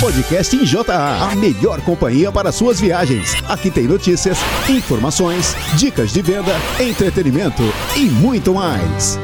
Podcast 0.00 0.54
em 0.54 0.64
JA, 0.64 1.28
a 1.28 1.34
melhor 1.34 1.80
companhia 1.80 2.30
para 2.30 2.52
suas 2.52 2.80
viagens. 2.80 3.34
Aqui 3.48 3.68
tem 3.68 3.82
notícias, 3.82 4.38
informações, 4.68 5.56
dicas 5.76 6.12
de 6.12 6.22
venda, 6.22 6.52
entretenimento 6.78 7.64
e 7.96 8.02
muito 8.02 8.54
mais. 8.54 9.18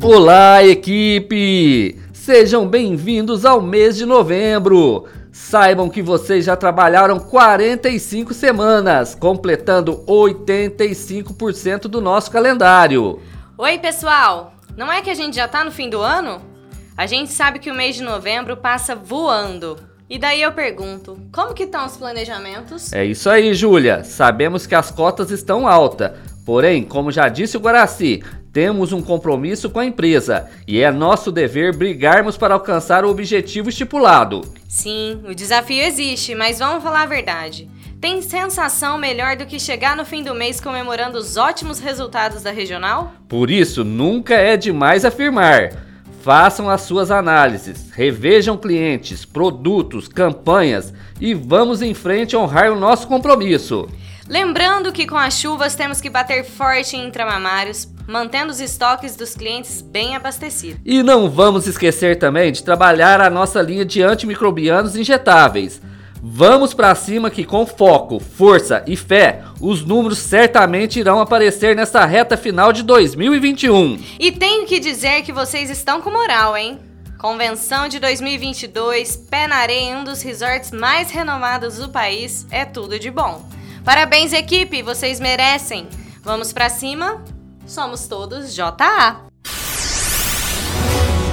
Olá, 0.00 0.62
equipe! 0.62 2.00
Sejam 2.12 2.68
bem-vindos 2.68 3.44
ao 3.44 3.60
mês 3.60 3.96
de 3.96 4.06
novembro. 4.06 5.06
Saibam 5.32 5.90
que 5.90 6.02
vocês 6.02 6.44
já 6.44 6.54
trabalharam 6.54 7.18
45 7.18 8.32
semanas, 8.32 9.12
completando 9.16 10.04
85% 10.06 11.88
do 11.88 12.00
nosso 12.00 12.30
calendário. 12.30 13.20
Oi, 13.58 13.76
pessoal! 13.78 14.54
Não 14.76 14.92
é 14.92 15.02
que 15.02 15.10
a 15.10 15.14
gente 15.14 15.34
já 15.34 15.48
tá 15.48 15.64
no 15.64 15.72
fim 15.72 15.90
do 15.90 16.00
ano? 16.00 16.55
A 16.96 17.04
gente 17.04 17.30
sabe 17.30 17.58
que 17.58 17.70
o 17.70 17.74
mês 17.74 17.96
de 17.96 18.02
novembro 18.02 18.56
passa 18.56 18.96
voando. 18.96 19.78
E 20.08 20.18
daí 20.18 20.40
eu 20.40 20.52
pergunto, 20.52 21.20
como 21.30 21.52
que 21.52 21.64
estão 21.64 21.84
os 21.84 21.94
planejamentos? 21.94 22.90
É 22.90 23.04
isso 23.04 23.28
aí, 23.28 23.52
Júlia. 23.52 24.02
Sabemos 24.02 24.66
que 24.66 24.74
as 24.74 24.90
cotas 24.90 25.30
estão 25.30 25.68
altas. 25.68 26.12
Porém, 26.46 26.82
como 26.82 27.12
já 27.12 27.28
disse 27.28 27.54
o 27.56 27.60
Guaraci, 27.60 28.22
temos 28.50 28.94
um 28.94 29.02
compromisso 29.02 29.68
com 29.68 29.78
a 29.78 29.84
empresa 29.84 30.48
e 30.66 30.80
é 30.80 30.90
nosso 30.90 31.30
dever 31.30 31.76
brigarmos 31.76 32.38
para 32.38 32.54
alcançar 32.54 33.04
o 33.04 33.10
objetivo 33.10 33.68
estipulado. 33.68 34.40
Sim, 34.66 35.20
o 35.28 35.34
desafio 35.34 35.82
existe, 35.82 36.34
mas 36.34 36.60
vamos 36.60 36.82
falar 36.82 37.02
a 37.02 37.06
verdade. 37.06 37.68
Tem 38.00 38.22
sensação 38.22 38.96
melhor 38.96 39.36
do 39.36 39.44
que 39.44 39.60
chegar 39.60 39.96
no 39.96 40.04
fim 40.06 40.22
do 40.22 40.34
mês 40.34 40.60
comemorando 40.60 41.18
os 41.18 41.36
ótimos 41.36 41.78
resultados 41.78 42.42
da 42.42 42.52
regional? 42.52 43.12
Por 43.28 43.50
isso, 43.50 43.84
nunca 43.84 44.34
é 44.34 44.56
demais 44.56 45.04
afirmar. 45.04 45.84
Façam 46.26 46.68
as 46.68 46.80
suas 46.80 47.12
análises, 47.12 47.88
revejam 47.92 48.56
clientes, 48.56 49.24
produtos, 49.24 50.08
campanhas 50.08 50.92
e 51.20 51.32
vamos 51.32 51.82
em 51.82 51.94
frente 51.94 52.36
honrar 52.36 52.72
o 52.72 52.74
nosso 52.74 53.06
compromisso. 53.06 53.88
Lembrando 54.28 54.90
que 54.90 55.06
com 55.06 55.16
as 55.16 55.34
chuvas 55.38 55.76
temos 55.76 56.00
que 56.00 56.10
bater 56.10 56.42
forte 56.42 56.96
em 56.96 57.06
intramamários, 57.06 57.88
mantendo 58.08 58.50
os 58.50 58.58
estoques 58.58 59.14
dos 59.14 59.36
clientes 59.36 59.80
bem 59.80 60.16
abastecidos. 60.16 60.80
E 60.84 61.00
não 61.00 61.30
vamos 61.30 61.68
esquecer 61.68 62.18
também 62.18 62.50
de 62.50 62.64
trabalhar 62.64 63.20
a 63.20 63.30
nossa 63.30 63.62
linha 63.62 63.84
de 63.84 64.02
antimicrobianos 64.02 64.96
injetáveis. 64.96 65.80
Vamos 66.22 66.74
para 66.74 66.94
cima 66.94 67.30
que 67.30 67.44
com 67.44 67.66
foco, 67.66 68.18
força 68.18 68.82
e 68.86 68.96
fé, 68.96 69.42
os 69.60 69.84
números 69.84 70.18
certamente 70.18 70.98
irão 70.98 71.20
aparecer 71.20 71.76
nessa 71.76 72.04
reta 72.04 72.36
final 72.36 72.72
de 72.72 72.82
2021. 72.82 73.98
E 74.18 74.32
tenho 74.32 74.66
que 74.66 74.80
dizer 74.80 75.22
que 75.22 75.32
vocês 75.32 75.70
estão 75.70 76.00
com 76.00 76.10
moral, 76.10 76.56
hein? 76.56 76.78
Convenção 77.18 77.88
de 77.88 77.98
2022, 77.98 79.16
pé 79.30 79.46
na 79.46 79.56
areia 79.56 79.90
em 79.90 79.96
um 79.96 80.04
dos 80.04 80.22
resorts 80.22 80.70
mais 80.70 81.10
renomados 81.10 81.78
do 81.78 81.88
país, 81.88 82.46
é 82.50 82.64
tudo 82.64 82.98
de 82.98 83.10
bom. 83.10 83.48
Parabéns, 83.84 84.32
equipe, 84.32 84.82
vocês 84.82 85.20
merecem. 85.20 85.88
Vamos 86.22 86.52
para 86.52 86.68
cima. 86.68 87.22
Somos 87.66 88.06
todos 88.06 88.54
JA. 88.54 89.20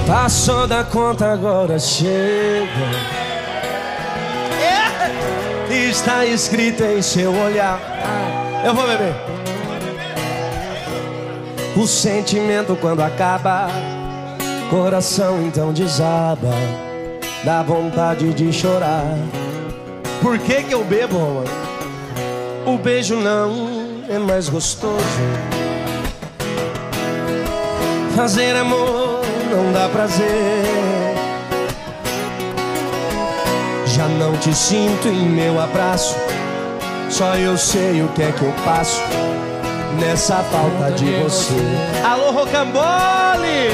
Passou 0.06 0.66
da 0.66 0.84
conta, 0.84 1.32
agora 1.32 1.78
chega. 1.78 3.33
Está 5.70 6.24
escrito 6.24 6.82
em 6.82 7.00
seu 7.02 7.32
olhar. 7.32 7.80
Eu 8.64 8.74
vou 8.74 8.86
beber. 8.86 9.14
O 11.76 11.86
sentimento 11.86 12.76
quando 12.80 13.02
acaba, 13.02 13.68
coração 14.70 15.42
então 15.42 15.72
desaba. 15.72 16.50
Dá 17.44 17.62
vontade 17.62 18.32
de 18.32 18.52
chorar. 18.52 19.16
Por 20.22 20.38
que 20.38 20.62
que 20.62 20.72
eu 20.72 20.84
bebo? 20.84 21.44
O 22.64 22.78
beijo 22.78 23.16
não 23.16 24.04
é 24.08 24.18
mais 24.18 24.48
gostoso. 24.48 25.04
Fazer 28.16 28.54
amor 28.56 29.20
não 29.50 29.72
dá 29.72 29.88
prazer. 29.88 30.83
Já 33.94 34.08
não 34.08 34.36
te 34.38 34.52
sinto 34.52 35.06
em 35.06 35.28
meu 35.28 35.60
abraço. 35.60 36.16
Só 37.08 37.36
eu 37.36 37.56
sei 37.56 38.02
o 38.02 38.08
que 38.08 38.24
é 38.24 38.32
que 38.32 38.42
eu 38.42 38.52
passo 38.64 39.00
nessa 40.00 40.38
falta 40.50 40.90
de 40.90 41.12
você. 41.22 41.54
Alô, 42.04 42.32
Rocambole! 42.32 43.70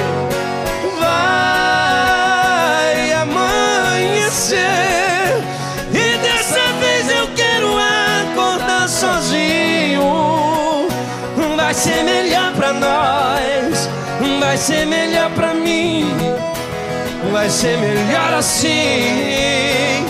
Vai 1.00 3.12
amanhecer. 3.12 4.60
Vai 11.56 11.74
ser 11.74 12.02
melhor 12.02 12.52
pra 12.54 12.72
nós, 12.72 13.88
vai 14.40 14.56
ser 14.56 14.86
melhor 14.86 15.30
pra 15.30 15.54
mim, 15.54 16.04
vai 17.40 17.48
ser 17.48 17.78
melhor 17.78 18.34
assim. 18.34 20.04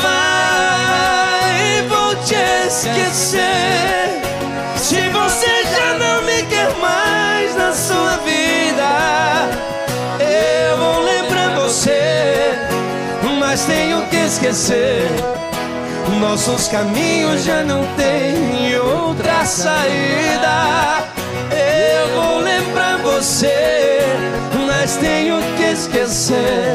Vai, 0.00 1.82
vou 1.88 2.14
te 2.24 2.36
esquecer. 2.68 4.22
Se 4.76 5.08
você 5.08 5.64
já 5.74 5.98
não 5.98 6.22
me 6.22 6.44
quer 6.44 6.72
mais 6.80 7.56
na 7.56 7.72
sua 7.72 8.16
vida, 8.18 9.50
eu 10.20 10.76
vou 10.76 11.00
lembrar 11.02 11.56
você, 11.56 12.54
mas 13.40 13.64
tenho 13.64 14.06
que 14.06 14.18
esquecer. 14.18 15.08
Nossos 16.20 16.68
caminhos 16.68 17.42
já 17.42 17.64
não 17.64 17.84
têm 17.96 18.78
outra 18.78 19.44
saída. 19.44 21.08
Eu 21.50 22.08
vou 22.14 22.38
lembrar 22.38 22.91
você, 23.22 24.00
mas 24.66 24.96
tenho 24.96 25.38
que 25.56 25.62
esquecer. 25.62 26.74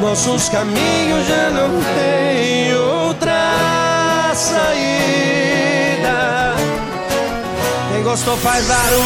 Nossos 0.00 0.48
caminhos 0.48 1.26
já 1.26 1.50
não 1.50 1.68
têm 1.96 2.72
outra 2.76 4.32
saída. 4.36 4.94
Quem 7.92 8.04
gostou 8.04 8.36
faz 8.36 8.64
barulho. 8.66 9.04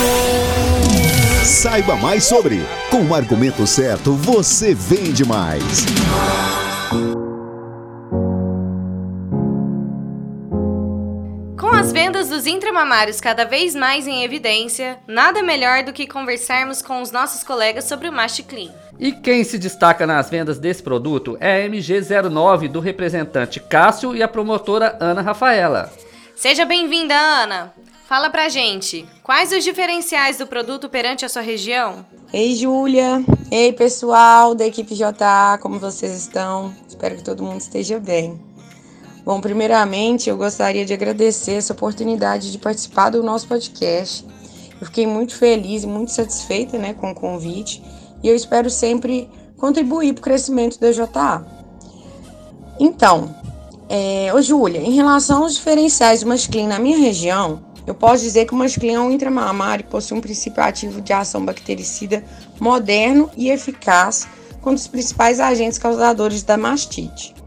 Saiba 1.42 1.96
mais 1.96 2.24
sobre. 2.24 2.62
Com 2.90 3.02
o 3.06 3.14
argumento 3.14 3.66
certo, 3.66 4.12
você 4.12 4.74
vende 4.74 5.24
mais. 5.24 5.62
Intramamários 12.78 13.20
cada 13.20 13.44
vez 13.44 13.74
mais 13.74 14.06
em 14.06 14.22
evidência, 14.22 15.00
nada 15.04 15.42
melhor 15.42 15.82
do 15.82 15.92
que 15.92 16.06
conversarmos 16.06 16.80
com 16.80 17.02
os 17.02 17.10
nossos 17.10 17.42
colegas 17.42 17.84
sobre 17.86 18.08
o 18.08 18.12
Mast 18.12 18.40
Clean. 18.44 18.72
E 19.00 19.10
quem 19.10 19.42
se 19.42 19.58
destaca 19.58 20.06
nas 20.06 20.30
vendas 20.30 20.60
desse 20.60 20.80
produto 20.80 21.36
é 21.40 21.64
a 21.64 21.68
MG09 21.68 22.68
do 22.68 22.78
representante 22.78 23.58
Cássio 23.58 24.14
e 24.14 24.22
a 24.22 24.28
promotora 24.28 24.96
Ana 25.00 25.22
Rafaela. 25.22 25.92
Seja 26.36 26.64
bem-vinda, 26.64 27.14
Ana! 27.16 27.74
Fala 28.06 28.30
pra 28.30 28.48
gente, 28.48 29.04
quais 29.24 29.50
os 29.50 29.64
diferenciais 29.64 30.38
do 30.38 30.46
produto 30.46 30.88
perante 30.88 31.24
a 31.24 31.28
sua 31.28 31.42
região? 31.42 32.06
Ei, 32.32 32.54
Júlia! 32.54 33.24
Ei, 33.50 33.72
pessoal 33.72 34.54
da 34.54 34.64
equipe 34.64 34.94
JA, 34.94 35.58
como 35.60 35.80
vocês 35.80 36.12
estão? 36.12 36.72
Espero 36.88 37.16
que 37.16 37.24
todo 37.24 37.42
mundo 37.42 37.60
esteja 37.60 37.98
bem. 37.98 38.47
Bom, 39.28 39.42
primeiramente 39.42 40.30
eu 40.30 40.38
gostaria 40.38 40.86
de 40.86 40.94
agradecer 40.94 41.52
essa 41.52 41.74
oportunidade 41.74 42.50
de 42.50 42.56
participar 42.56 43.10
do 43.10 43.22
nosso 43.22 43.46
podcast. 43.46 44.24
Eu 44.80 44.86
fiquei 44.86 45.06
muito 45.06 45.36
feliz 45.36 45.82
e 45.82 45.86
muito 45.86 46.12
satisfeita 46.12 46.78
né, 46.78 46.94
com 46.94 47.10
o 47.10 47.14
convite 47.14 47.84
e 48.22 48.28
eu 48.28 48.34
espero 48.34 48.70
sempre 48.70 49.28
contribuir 49.58 50.14
para 50.14 50.20
o 50.20 50.22
crescimento 50.22 50.80
da 50.80 50.90
JA. 50.92 51.44
Então, 52.80 53.36
é, 53.86 54.32
ô 54.34 54.40
Júlia, 54.40 54.80
em 54.80 54.94
relação 54.94 55.42
aos 55.42 55.56
diferenciais 55.56 56.22
do 56.22 56.26
Masclin 56.26 56.66
na 56.66 56.78
minha 56.78 56.96
região, 56.96 57.62
eu 57.86 57.94
posso 57.94 58.22
dizer 58.22 58.46
que 58.46 58.54
o 58.54 58.56
Masclin 58.56 58.94
é 58.94 59.00
um 59.00 59.10
intramamário 59.10 59.84
que 59.84 59.90
possui 59.90 60.16
um 60.16 60.22
princípio 60.22 60.62
ativo 60.62 61.02
de 61.02 61.12
ação 61.12 61.44
bactericida 61.44 62.24
moderno 62.58 63.30
e 63.36 63.50
eficaz 63.50 64.26
contra 64.62 64.76
os 64.76 64.88
principais 64.88 65.38
agentes 65.38 65.76
causadores 65.76 66.42
da 66.42 66.56
mastite. 66.56 67.37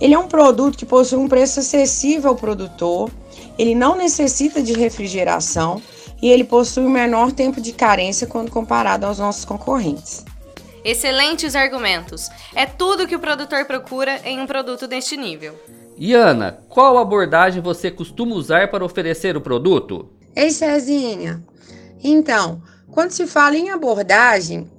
Ele 0.00 0.14
é 0.14 0.18
um 0.18 0.28
produto 0.28 0.76
que 0.76 0.86
possui 0.86 1.18
um 1.18 1.28
preço 1.28 1.60
acessível 1.60 2.30
ao 2.30 2.36
produtor, 2.36 3.10
ele 3.58 3.74
não 3.74 3.96
necessita 3.96 4.62
de 4.62 4.72
refrigeração 4.72 5.80
e 6.20 6.28
ele 6.28 6.44
possui 6.44 6.84
um 6.84 6.90
menor 6.90 7.32
tempo 7.32 7.60
de 7.60 7.72
carência 7.72 8.26
quando 8.26 8.50
comparado 8.50 9.06
aos 9.06 9.18
nossos 9.18 9.44
concorrentes. 9.44 10.24
Excelentes 10.84 11.54
argumentos. 11.54 12.28
É 12.54 12.66
tudo 12.66 13.06
que 13.06 13.16
o 13.16 13.20
produtor 13.20 13.64
procura 13.64 14.20
em 14.24 14.40
um 14.40 14.46
produto 14.46 14.86
deste 14.86 15.16
nível. 15.16 15.54
E 15.96 16.12
Ana, 16.12 16.58
qual 16.68 16.98
abordagem 16.98 17.62
você 17.62 17.90
costuma 17.90 18.34
usar 18.34 18.70
para 18.70 18.84
oferecer 18.84 19.36
o 19.36 19.40
produto? 19.40 20.10
Ei, 20.34 20.50
Cezinha. 20.50 21.42
Então, 22.02 22.60
quando 22.90 23.12
se 23.12 23.26
fala 23.26 23.56
em 23.56 23.70
abordagem, 23.70 24.70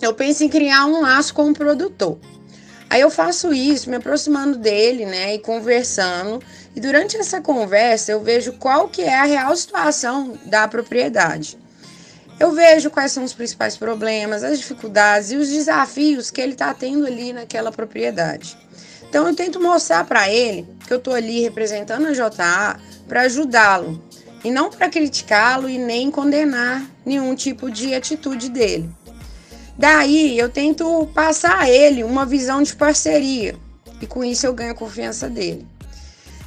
eu 0.00 0.14
penso 0.14 0.42
em 0.42 0.48
criar 0.48 0.86
um 0.86 1.02
laço 1.02 1.34
com 1.34 1.50
o 1.50 1.54
produtor. 1.54 2.18
Aí 2.90 3.00
eu 3.02 3.10
faço 3.10 3.52
isso, 3.52 3.90
me 3.90 3.96
aproximando 3.96 4.56
dele, 4.56 5.04
né, 5.04 5.34
e 5.34 5.38
conversando. 5.38 6.42
E 6.74 6.80
durante 6.80 7.16
essa 7.16 7.40
conversa 7.40 8.12
eu 8.12 8.20
vejo 8.20 8.54
qual 8.54 8.88
que 8.88 9.02
é 9.02 9.18
a 9.18 9.24
real 9.24 9.54
situação 9.54 10.38
da 10.46 10.66
propriedade. 10.66 11.58
Eu 12.40 12.52
vejo 12.52 12.88
quais 12.88 13.12
são 13.12 13.24
os 13.24 13.34
principais 13.34 13.76
problemas, 13.76 14.44
as 14.44 14.58
dificuldades 14.58 15.32
e 15.32 15.36
os 15.36 15.48
desafios 15.48 16.30
que 16.30 16.40
ele 16.40 16.52
está 16.52 16.72
tendo 16.72 17.04
ali 17.04 17.32
naquela 17.32 17.72
propriedade. 17.72 18.56
Então 19.08 19.26
eu 19.26 19.34
tento 19.34 19.60
mostrar 19.60 20.04
para 20.04 20.30
ele 20.30 20.66
que 20.86 20.92
eu 20.92 20.98
estou 20.98 21.14
ali 21.14 21.40
representando 21.40 22.06
a 22.06 22.12
JA 22.12 22.78
para 23.08 23.22
ajudá-lo 23.22 24.02
e 24.44 24.50
não 24.50 24.70
para 24.70 24.88
criticá-lo 24.88 25.68
e 25.68 25.78
nem 25.78 26.10
condenar 26.10 26.88
nenhum 27.04 27.34
tipo 27.34 27.70
de 27.70 27.94
atitude 27.94 28.48
dele. 28.48 28.88
Daí 29.78 30.36
eu 30.36 30.48
tento 30.48 31.08
passar 31.14 31.60
a 31.60 31.70
ele 31.70 32.02
uma 32.02 32.26
visão 32.26 32.62
de 32.62 32.74
parceria 32.74 33.54
e 34.00 34.06
com 34.06 34.24
isso 34.24 34.44
eu 34.44 34.52
ganho 34.52 34.72
a 34.72 34.74
confiança 34.74 35.28
dele. 35.28 35.66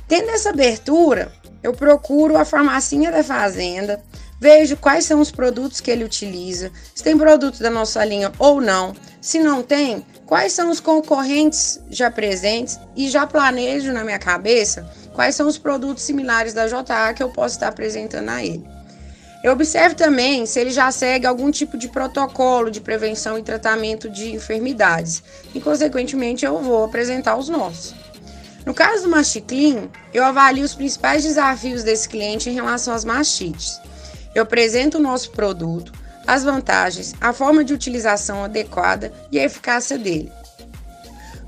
Tendo 0.07 0.29
essa 0.31 0.49
abertura, 0.49 1.31
eu 1.63 1.73
procuro 1.73 2.37
a 2.37 2.43
farmacinha 2.43 3.09
da 3.09 3.23
fazenda, 3.23 4.03
vejo 4.39 4.75
quais 4.75 5.05
são 5.05 5.21
os 5.21 5.31
produtos 5.31 5.79
que 5.79 5.89
ele 5.89 6.03
utiliza, 6.03 6.71
se 6.93 7.03
tem 7.03 7.17
produto 7.17 7.59
da 7.59 7.69
nossa 7.69 8.03
linha 8.03 8.31
ou 8.37 8.59
não. 8.59 8.93
Se 9.21 9.39
não 9.39 9.61
tem, 9.63 10.05
quais 10.25 10.51
são 10.51 10.69
os 10.69 10.79
concorrentes 10.79 11.79
já 11.89 12.09
presentes 12.11 12.79
e 12.95 13.09
já 13.09 13.25
planejo 13.25 13.93
na 13.93 14.03
minha 14.03 14.19
cabeça 14.19 14.91
quais 15.13 15.35
são 15.35 15.47
os 15.47 15.57
produtos 15.57 16.03
similares 16.03 16.53
da 16.53 16.67
JA 16.67 17.13
que 17.13 17.21
eu 17.21 17.29
posso 17.29 17.55
estar 17.55 17.67
apresentando 17.67 18.29
a 18.29 18.43
ele. 18.43 18.65
Eu 19.43 19.53
observo 19.53 19.95
também 19.95 20.45
se 20.45 20.59
ele 20.59 20.69
já 20.69 20.91
segue 20.91 21.25
algum 21.25 21.49
tipo 21.49 21.75
de 21.75 21.87
protocolo 21.87 22.69
de 22.69 22.79
prevenção 22.79 23.39
e 23.39 23.43
tratamento 23.43 24.07
de 24.07 24.35
enfermidades 24.35 25.23
e, 25.55 25.59
consequentemente, 25.59 26.45
eu 26.45 26.59
vou 26.59 26.83
apresentar 26.83 27.35
os 27.35 27.49
nossos. 27.49 27.95
No 28.63 28.73
caso 28.73 29.03
do 29.03 29.09
Masticlean, 29.09 29.89
eu 30.13 30.23
avalio 30.23 30.63
os 30.63 30.75
principais 30.75 31.23
desafios 31.23 31.81
desse 31.81 32.07
cliente 32.07 32.49
em 32.49 32.53
relação 32.53 32.93
às 32.93 33.03
mastites. 33.03 33.81
Eu 34.35 34.43
apresento 34.43 34.99
o 34.99 35.01
nosso 35.01 35.31
produto, 35.31 35.91
as 36.27 36.43
vantagens, 36.43 37.15
a 37.19 37.33
forma 37.33 37.63
de 37.63 37.73
utilização 37.73 38.43
adequada 38.43 39.11
e 39.31 39.39
a 39.39 39.43
eficácia 39.43 39.97
dele. 39.97 40.31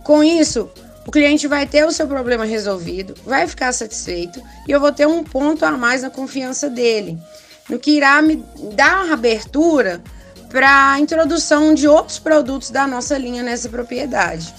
Com 0.03 0.23
isso, 0.23 0.67
o 1.05 1.11
cliente 1.11 1.47
vai 1.47 1.67
ter 1.67 1.85
o 1.85 1.91
seu 1.91 2.07
problema 2.07 2.43
resolvido, 2.43 3.13
vai 3.23 3.47
ficar 3.47 3.71
satisfeito 3.71 4.41
e 4.67 4.71
eu 4.71 4.79
vou 4.79 4.91
ter 4.91 5.07
um 5.07 5.23
ponto 5.23 5.63
a 5.63 5.71
mais 5.71 6.01
na 6.01 6.09
confiança 6.09 6.67
dele 6.67 7.21
no 7.69 7.79
que 7.79 7.91
irá 7.91 8.21
me 8.21 8.43
dar 8.75 9.11
abertura 9.11 10.01
para 10.49 10.91
a 10.91 10.99
introdução 10.99 11.73
de 11.73 11.87
outros 11.87 12.19
produtos 12.19 12.69
da 12.69 12.85
nossa 12.85 13.17
linha 13.17 13.41
nessa 13.41 13.69
propriedade. 13.69 14.53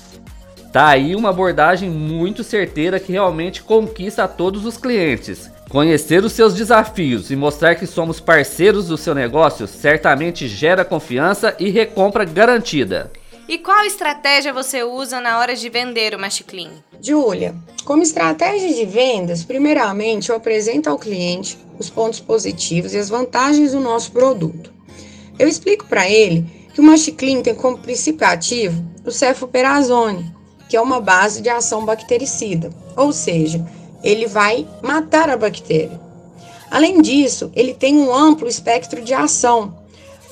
Tá 0.72 0.88
aí 0.88 1.14
uma 1.14 1.30
abordagem 1.30 1.88
muito 1.88 2.42
certeira 2.42 2.98
que 2.98 3.12
realmente 3.12 3.62
conquista 3.62 4.24
a 4.24 4.28
todos 4.28 4.66
os 4.66 4.76
clientes. 4.76 5.48
Conhecer 5.68 6.24
os 6.24 6.32
seus 6.32 6.52
desafios 6.52 7.30
e 7.30 7.36
mostrar 7.36 7.76
que 7.76 7.86
somos 7.86 8.18
parceiros 8.18 8.88
do 8.88 8.96
seu 8.96 9.14
negócio 9.14 9.68
certamente 9.68 10.48
gera 10.48 10.84
confiança 10.84 11.54
e 11.60 11.70
recompra 11.70 12.24
garantida. 12.24 13.10
E 13.46 13.58
qual 13.58 13.84
estratégia 13.84 14.54
você 14.54 14.82
usa 14.82 15.20
na 15.20 15.38
hora 15.38 15.54
de 15.54 15.68
vender 15.68 16.14
o 16.14 16.18
Machiclean? 16.18 16.70
Júlia, 16.98 17.54
como 17.84 18.02
estratégia 18.02 18.72
de 18.72 18.86
vendas, 18.86 19.44
primeiramente 19.44 20.30
eu 20.30 20.36
apresento 20.36 20.88
ao 20.88 20.98
cliente 20.98 21.58
os 21.78 21.90
pontos 21.90 22.20
positivos 22.20 22.94
e 22.94 22.98
as 22.98 23.10
vantagens 23.10 23.72
do 23.72 23.80
nosso 23.80 24.12
produto. 24.12 24.72
Eu 25.38 25.46
explico 25.46 25.84
para 25.84 26.08
ele 26.08 26.46
que 26.72 26.80
o 26.80 26.84
Machiclean 26.84 27.42
tem 27.42 27.54
como 27.54 27.76
princípio 27.76 28.26
ativo 28.26 28.82
o 29.04 29.10
cefoperazone, 29.10 30.34
que 30.66 30.76
é 30.76 30.80
uma 30.80 30.98
base 30.98 31.42
de 31.42 31.50
ação 31.50 31.84
bactericida, 31.84 32.70
ou 32.96 33.12
seja, 33.12 33.62
ele 34.02 34.26
vai 34.26 34.66
matar 34.82 35.28
a 35.28 35.36
bactéria. 35.36 36.00
Além 36.70 37.02
disso, 37.02 37.52
ele 37.54 37.74
tem 37.74 37.98
um 37.98 38.12
amplo 38.12 38.48
espectro 38.48 39.02
de 39.02 39.12
ação, 39.12 39.83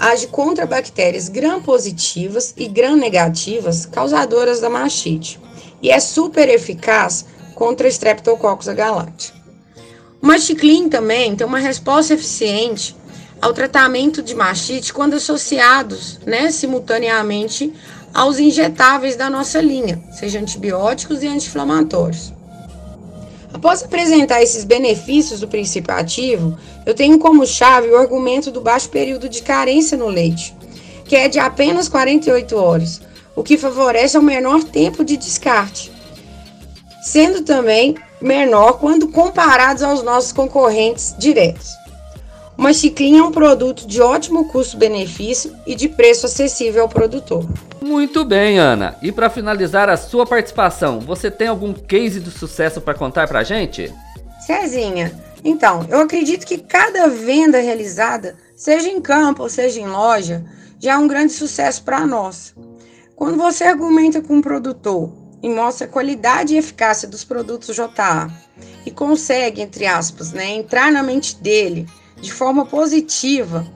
age 0.02 0.26
contra 0.26 0.66
bactérias 0.66 1.28
gram-positivas 1.28 2.52
e 2.56 2.66
gram-negativas 2.66 3.86
causadoras 3.86 4.58
da 4.58 4.68
mastite 4.68 5.38
e 5.80 5.90
é 5.92 6.00
super 6.00 6.48
eficaz 6.48 7.24
contra 7.54 7.86
Streptococcus 7.86 8.68
agalacti. 8.68 9.32
O 10.20 10.26
Masticlean 10.26 10.88
também 10.88 11.36
tem 11.36 11.46
uma 11.46 11.60
resposta 11.60 12.14
eficiente 12.14 12.96
ao 13.40 13.52
tratamento 13.52 14.20
de 14.20 14.34
mastite 14.34 14.92
quando 14.92 15.14
associados 15.14 16.18
né, 16.26 16.50
simultaneamente 16.50 17.72
aos 18.12 18.40
injetáveis 18.40 19.14
da 19.14 19.30
nossa 19.30 19.60
linha, 19.60 20.02
seja 20.10 20.40
antibióticos 20.40 21.22
e 21.22 21.28
anti-inflamatórios. 21.28 22.32
Após 23.52 23.82
apresentar 23.82 24.42
esses 24.42 24.64
benefícios 24.64 25.40
do 25.40 25.48
princípio 25.48 25.94
ativo, 25.94 26.56
eu 26.86 26.94
tenho 26.94 27.18
como 27.18 27.46
chave 27.46 27.88
o 27.88 27.96
argumento 27.96 28.50
do 28.50 28.60
baixo 28.60 28.88
período 28.88 29.28
de 29.28 29.42
carência 29.42 29.96
no 29.96 30.08
leite, 30.08 30.56
que 31.04 31.14
é 31.14 31.28
de 31.28 31.38
apenas 31.38 31.88
48 31.88 32.56
horas, 32.56 33.00
o 33.36 33.42
que 33.42 33.58
favorece 33.58 34.16
o 34.16 34.22
menor 34.22 34.64
tempo 34.64 35.04
de 35.04 35.16
descarte, 35.16 35.92
sendo 37.02 37.42
também 37.42 37.94
menor 38.20 38.78
quando 38.78 39.08
comparados 39.08 39.82
aos 39.82 40.02
nossos 40.02 40.32
concorrentes 40.32 41.14
diretos. 41.18 41.81
O 42.56 42.62
Machiclin 42.62 43.18
é 43.18 43.22
um 43.22 43.32
produto 43.32 43.86
de 43.86 44.00
ótimo 44.00 44.48
custo-benefício 44.48 45.54
e 45.66 45.74
de 45.74 45.88
preço 45.88 46.26
acessível 46.26 46.82
ao 46.82 46.88
produtor. 46.88 47.48
Muito 47.80 48.24
bem, 48.24 48.58
Ana. 48.58 48.96
E 49.02 49.10
para 49.10 49.30
finalizar 49.30 49.88
a 49.88 49.96
sua 49.96 50.26
participação, 50.26 51.00
você 51.00 51.30
tem 51.30 51.48
algum 51.48 51.72
case 51.72 52.20
de 52.20 52.30
sucesso 52.30 52.80
para 52.80 52.94
contar 52.94 53.26
para 53.26 53.42
gente? 53.42 53.92
Cezinha, 54.46 55.12
então, 55.44 55.86
eu 55.88 56.00
acredito 56.00 56.46
que 56.46 56.58
cada 56.58 57.08
venda 57.08 57.58
realizada, 57.58 58.36
seja 58.54 58.88
em 58.88 59.00
campo 59.00 59.42
ou 59.42 59.48
seja 59.48 59.80
em 59.80 59.86
loja, 59.86 60.44
já 60.78 60.92
é 60.92 60.96
um 60.96 61.08
grande 61.08 61.32
sucesso 61.32 61.82
para 61.82 62.06
nós. 62.06 62.54
Quando 63.16 63.36
você 63.36 63.64
argumenta 63.64 64.20
com 64.20 64.34
um 64.34 64.42
produtor 64.42 65.12
e 65.42 65.48
mostra 65.48 65.86
a 65.86 65.90
qualidade 65.90 66.54
e 66.54 66.58
eficácia 66.58 67.08
dos 67.08 67.24
produtos 67.24 67.74
JA 67.74 68.30
e 68.86 68.90
consegue, 68.90 69.60
entre 69.60 69.86
aspas, 69.86 70.32
né, 70.32 70.50
entrar 70.50 70.92
na 70.92 71.02
mente 71.02 71.36
dele 71.36 71.86
de 72.22 72.32
forma 72.32 72.64
positiva 72.64 73.66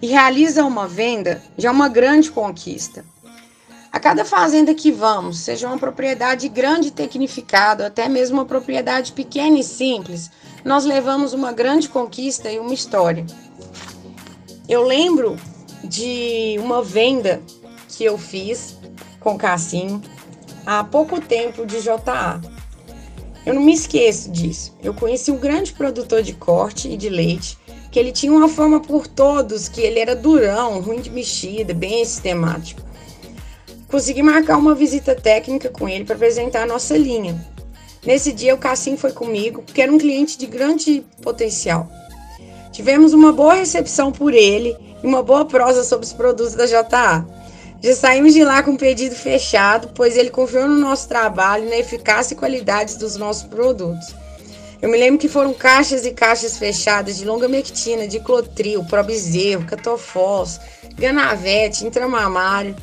e 0.00 0.06
realiza 0.06 0.64
uma 0.64 0.86
venda, 0.86 1.42
já 1.58 1.70
é 1.70 1.72
uma 1.72 1.88
grande 1.88 2.30
conquista. 2.30 3.04
A 3.90 3.98
cada 3.98 4.24
fazenda 4.24 4.74
que 4.74 4.92
vamos, 4.92 5.38
seja 5.38 5.66
uma 5.66 5.78
propriedade 5.78 6.48
grande 6.48 6.88
e 6.88 6.90
tecnificada, 6.90 7.86
até 7.86 8.08
mesmo 8.08 8.36
uma 8.36 8.44
propriedade 8.44 9.12
pequena 9.12 9.58
e 9.58 9.64
simples, 9.64 10.30
nós 10.64 10.84
levamos 10.84 11.32
uma 11.32 11.52
grande 11.52 11.88
conquista 11.88 12.50
e 12.50 12.58
uma 12.58 12.74
história. 12.74 13.24
Eu 14.68 14.82
lembro 14.82 15.36
de 15.82 16.56
uma 16.58 16.82
venda 16.82 17.40
que 17.88 18.04
eu 18.04 18.18
fiz 18.18 18.76
com 19.20 19.38
Cassim 19.38 20.02
há 20.66 20.84
pouco 20.84 21.20
tempo 21.20 21.64
de 21.64 21.80
JA. 21.80 22.40
Eu 23.46 23.54
não 23.54 23.62
me 23.62 23.74
esqueço 23.74 24.30
disso. 24.30 24.74
Eu 24.82 24.92
conheci 24.92 25.30
um 25.30 25.38
grande 25.38 25.72
produtor 25.72 26.22
de 26.22 26.32
corte 26.32 26.88
e 26.88 26.96
de 26.96 27.08
leite, 27.08 27.58
que 27.94 28.00
ele 28.00 28.10
tinha 28.10 28.32
uma 28.32 28.48
fama 28.48 28.80
por 28.80 29.06
todos, 29.06 29.68
que 29.68 29.80
ele 29.80 30.00
era 30.00 30.16
durão, 30.16 30.80
ruim 30.80 31.00
de 31.00 31.08
mexida, 31.10 31.72
bem 31.72 32.04
sistemático. 32.04 32.82
Consegui 33.86 34.20
marcar 34.20 34.58
uma 34.58 34.74
visita 34.74 35.14
técnica 35.14 35.68
com 35.68 35.88
ele 35.88 36.04
para 36.04 36.16
apresentar 36.16 36.64
a 36.64 36.66
nossa 36.66 36.98
linha. 36.98 37.40
Nesse 38.04 38.32
dia 38.32 38.52
o 38.52 38.58
Cassim 38.58 38.96
foi 38.96 39.12
comigo, 39.12 39.62
porque 39.62 39.80
era 39.80 39.92
um 39.92 39.98
cliente 39.98 40.36
de 40.36 40.44
grande 40.44 41.04
potencial. 41.22 41.88
Tivemos 42.72 43.12
uma 43.12 43.32
boa 43.32 43.54
recepção 43.54 44.10
por 44.10 44.34
ele 44.34 44.76
e 45.00 45.06
uma 45.06 45.22
boa 45.22 45.44
prosa 45.44 45.84
sobre 45.84 46.04
os 46.04 46.12
produtos 46.12 46.56
da 46.56 46.66
JA. 46.66 47.24
Já 47.80 47.94
saímos 47.94 48.34
de 48.34 48.42
lá 48.42 48.60
com 48.64 48.72
o 48.72 48.76
pedido 48.76 49.14
fechado, 49.14 49.90
pois 49.94 50.16
ele 50.16 50.30
confiou 50.30 50.66
no 50.66 50.80
nosso 50.80 51.06
trabalho 51.06 51.68
e 51.68 51.70
na 51.70 51.76
eficácia 51.76 52.34
e 52.34 52.36
qualidade 52.36 52.98
dos 52.98 53.14
nossos 53.14 53.44
produtos. 53.44 54.23
Eu 54.82 54.90
me 54.90 54.98
lembro 54.98 55.18
que 55.18 55.28
foram 55.28 55.54
caixas 55.54 56.04
e 56.04 56.10
caixas 56.10 56.58
fechadas 56.58 57.16
de 57.16 57.24
longa 57.24 57.48
mectina, 57.48 58.06
de 58.06 58.20
clotril, 58.20 58.84
probezerro, 58.84 59.64
catofós, 59.64 60.60
ganavete, 60.94 61.86
intramamário. 61.86 62.76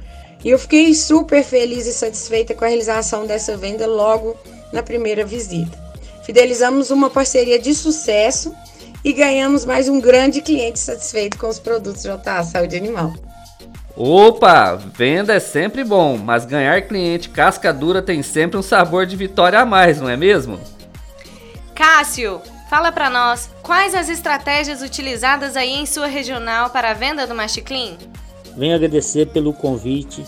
E 0.44 0.50
eu 0.50 0.58
fiquei 0.58 0.94
super 0.94 1.44
feliz 1.44 1.86
e 1.86 1.94
satisfeita 1.94 2.56
com 2.56 2.66
a 2.66 2.68
realização 2.68 3.28
dessa 3.28 3.56
venda 3.56 3.86
logo 3.86 4.36
na 4.74 4.82
primeira 4.82 5.24
visita. 5.24 5.78
Fidelizamos 6.24 6.90
uma 6.90 7.10
parceria 7.10 7.60
de 7.60 7.74
sucesso 7.74 8.56
e 9.04 9.14
ganhamos 9.14 9.66
mais 9.66 9.90
um 9.90 10.00
grande 10.00 10.42
cliente 10.42 10.80
satisfeito 10.80 11.38
com 11.38 11.48
os 11.48 11.60
produtos 11.60 12.04
JA 12.04 12.44
Saúde 12.44 12.76
Animal. 12.76 13.14
Opa, 13.96 14.76
venda 14.76 15.34
é 15.34 15.40
sempre 15.40 15.84
bom, 15.84 16.18
mas 16.18 16.46
ganhar 16.46 16.82
cliente 16.84 17.30
casca 17.30 17.74
dura 17.74 18.02
tem 18.02 18.24
sempre 18.24 18.58
um 18.58 18.62
sabor 18.62 19.06
de 19.06 19.16
vitória 19.16 19.60
a 19.60 19.66
mais, 19.66 20.00
não 20.00 20.10
é 20.10 20.16
mesmo? 20.16 20.60
Cássio, 21.76 22.42
fala 22.70 22.92
para 22.92 23.10
nós 23.10 23.50
quais 23.64 23.96
as 23.96 24.10
estratégias 24.10 24.82
utilizadas 24.82 25.56
aí 25.56 25.72
em 25.72 25.86
sua 25.86 26.08
regional 26.08 26.70
para 26.70 26.92
a 26.92 26.94
venda 26.94 27.26
do 27.26 27.34
Machiclean? 27.36 27.98
Venho 28.58 28.76
agradecer 28.76 29.28
pelo 29.28 29.54
convite 29.54 30.26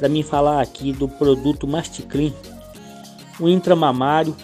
para 0.00 0.08
mim 0.08 0.22
falar 0.22 0.62
aqui 0.62 0.92
do 0.92 1.06
produto 1.06 1.68
Masticrim, 1.68 2.34
o 3.38 3.48
intramamário, 3.48 4.34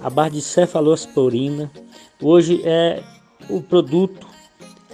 a 0.00 0.08
barra 0.08 0.30
de 0.30 0.40
cefalosporina. 0.40 1.70
Hoje 2.20 2.62
é 2.64 3.02
o 3.50 3.60
produto, 3.60 4.26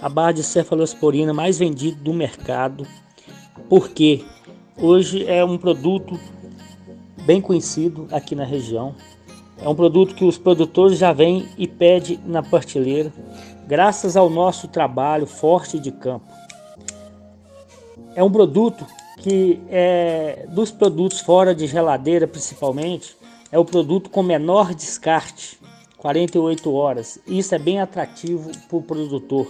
a 0.01 0.09
barra 0.09 0.33
de 0.33 0.43
cefalosporina 0.43 1.33
mais 1.33 1.57
vendido 1.57 2.03
do 2.03 2.13
mercado, 2.13 2.85
porque 3.69 4.25
hoje 4.77 5.25
é 5.25 5.43
um 5.43 5.57
produto 5.57 6.19
bem 7.25 7.39
conhecido 7.39 8.05
aqui 8.11 8.35
na 8.35 8.43
região. 8.43 8.93
É 9.57 9.69
um 9.69 9.75
produto 9.75 10.15
que 10.15 10.25
os 10.25 10.37
produtores 10.37 10.97
já 10.97 11.13
vêm 11.13 11.47
e 11.57 11.67
pedem 11.67 12.19
na 12.25 12.41
prateleira, 12.43 13.13
graças 13.67 14.17
ao 14.17 14.29
nosso 14.29 14.67
trabalho 14.67 15.25
forte 15.25 15.79
de 15.79 15.91
campo. 15.91 16.25
É 18.15 18.23
um 18.23 18.31
produto 18.31 18.85
que 19.17 19.61
é 19.69 20.45
dos 20.49 20.69
produtos 20.71 21.21
fora 21.21 21.55
de 21.55 21.65
geladeira, 21.65 22.27
principalmente, 22.27 23.15
é 23.51 23.57
o 23.57 23.63
produto 23.63 24.09
com 24.09 24.21
menor 24.21 24.73
descarte, 24.73 25.59
48 25.97 26.73
horas. 26.73 27.19
Isso 27.25 27.55
é 27.55 27.59
bem 27.59 27.79
atrativo 27.79 28.51
para 28.67 28.77
o 28.77 28.81
produtor. 28.81 29.47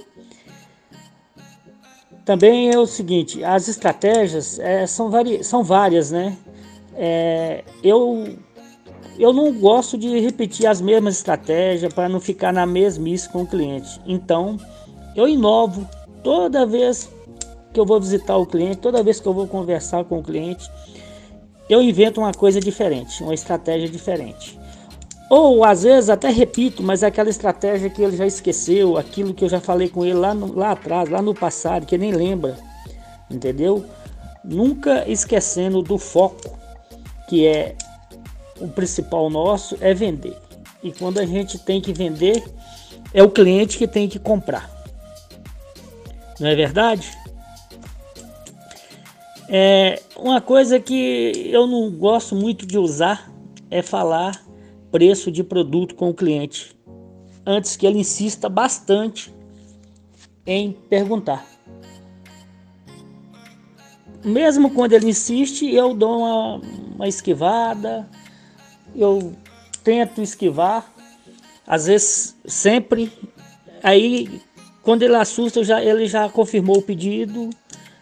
Também 2.24 2.72
é 2.72 2.78
o 2.78 2.86
seguinte, 2.86 3.44
as 3.44 3.68
estratégias 3.68 4.60
é, 4.60 4.86
são, 4.86 5.12
são 5.42 5.64
várias, 5.64 6.12
né? 6.12 6.38
É, 6.96 7.64
eu, 7.84 8.38
eu 9.18 9.32
não 9.32 9.54
gosto 9.54 9.98
de 9.98 10.20
repetir 10.20 10.66
as 10.66 10.82
mesmas 10.82 11.18
estratégias 11.18 11.94
para 11.94 12.10
não 12.10 12.20
ficar 12.20 12.52
na 12.52 12.66
mesmice 12.66 13.30
com 13.30 13.44
o 13.44 13.48
cliente. 13.48 14.00
Então, 14.06 14.58
eu 15.16 15.28
inovo 15.28 15.88
toda 16.24 16.66
vez 16.66 17.10
que 17.72 17.80
eu 17.80 17.86
vou 17.86 18.00
visitar 18.00 18.38
o 18.38 18.46
cliente, 18.46 18.78
toda 18.78 19.04
vez 19.04 19.20
que 19.20 19.28
eu 19.28 19.34
vou 19.34 19.48
conversar 19.48 20.04
com 20.06 20.20
o 20.20 20.24
cliente, 20.24 20.70
eu 21.70 21.82
invento 21.82 22.22
uma 22.22 22.34
coisa 22.34 22.60
diferente, 22.60 23.24
uma 23.24 23.34
estratégia 23.34 23.90
diferente. 23.90 24.60
Ou 25.30 25.64
às 25.64 25.84
vezes 25.84 26.10
até 26.10 26.30
repito, 26.30 26.84
mas 26.84 27.02
é 27.02 27.08
aquela 27.08 27.30
estratégia 27.30 27.90
que 27.90 28.02
ele 28.02 28.16
já 28.16 28.26
esqueceu, 28.26 28.98
aquilo 28.98 29.34
que 29.34 29.44
eu 29.44 29.50
já 29.50 29.60
falei 29.60 29.90
com 29.90 30.06
ele 30.06 30.16
lá, 30.16 30.34
no, 30.34 30.54
lá 30.54 30.72
atrás, 30.72 31.10
lá 31.10 31.22
no 31.22 31.34
passado, 31.34 31.86
que 31.86 31.98
nem 31.98 32.12
lembra, 32.12 32.58
entendeu? 33.32 33.84
Nunca 34.44 35.10
esquecendo 35.10 35.82
do 35.82 35.98
foco, 35.98 36.58
que 37.28 37.48
é 37.48 37.76
o 38.64 38.68
principal 38.70 39.30
nosso, 39.30 39.78
é 39.82 39.94
vender. 39.94 40.38
E 40.82 40.92
quando 40.92 41.20
a 41.20 41.26
gente 41.26 41.60
tem 41.60 41.82
que 41.82 41.92
vender, 41.92 42.42
é 43.14 43.22
o 43.22 43.30
cliente 43.30 43.78
que 43.78 43.88
tem 43.88 44.08
que 44.08 44.18
comprar. 44.18 44.72
Não 46.40 46.48
é 46.48 46.56
verdade? 46.56 47.12
É, 49.50 50.02
uma 50.16 50.40
coisa 50.40 50.80
que 50.80 51.50
eu 51.52 51.68
não 51.68 51.92
gosto 51.92 52.36
muito 52.36 52.66
de 52.66 52.78
usar 52.78 53.32
é 53.70 53.82
falar 53.82 54.42
preço 54.90 55.32
de 55.32 55.44
produto 55.44 55.96
com 55.96 56.10
o 56.10 56.14
cliente 56.14 56.76
antes 57.46 57.76
que 57.76 57.86
ele 57.86 58.00
insista 58.00 58.48
bastante 58.48 59.34
em 60.46 60.72
perguntar. 60.72 61.46
Mesmo 64.24 64.70
quando 64.70 64.94
ele 64.94 65.10
insiste, 65.10 65.70
eu 65.70 65.94
dou 65.94 66.20
uma, 66.20 66.62
uma 66.96 67.08
esquivada, 67.08 68.10
eu 68.96 69.34
tento 69.84 70.22
esquivar, 70.22 70.92
às 71.66 71.88
vezes 71.88 72.36
sempre. 72.46 73.12
Aí, 73.82 74.42
quando 74.82 75.04
ele 75.04 75.16
assusta, 75.16 75.64
já, 75.64 75.84
ele 75.84 76.06
já 76.08 76.30
confirmou 76.30 76.78
o 76.78 76.82
pedido 76.82 77.50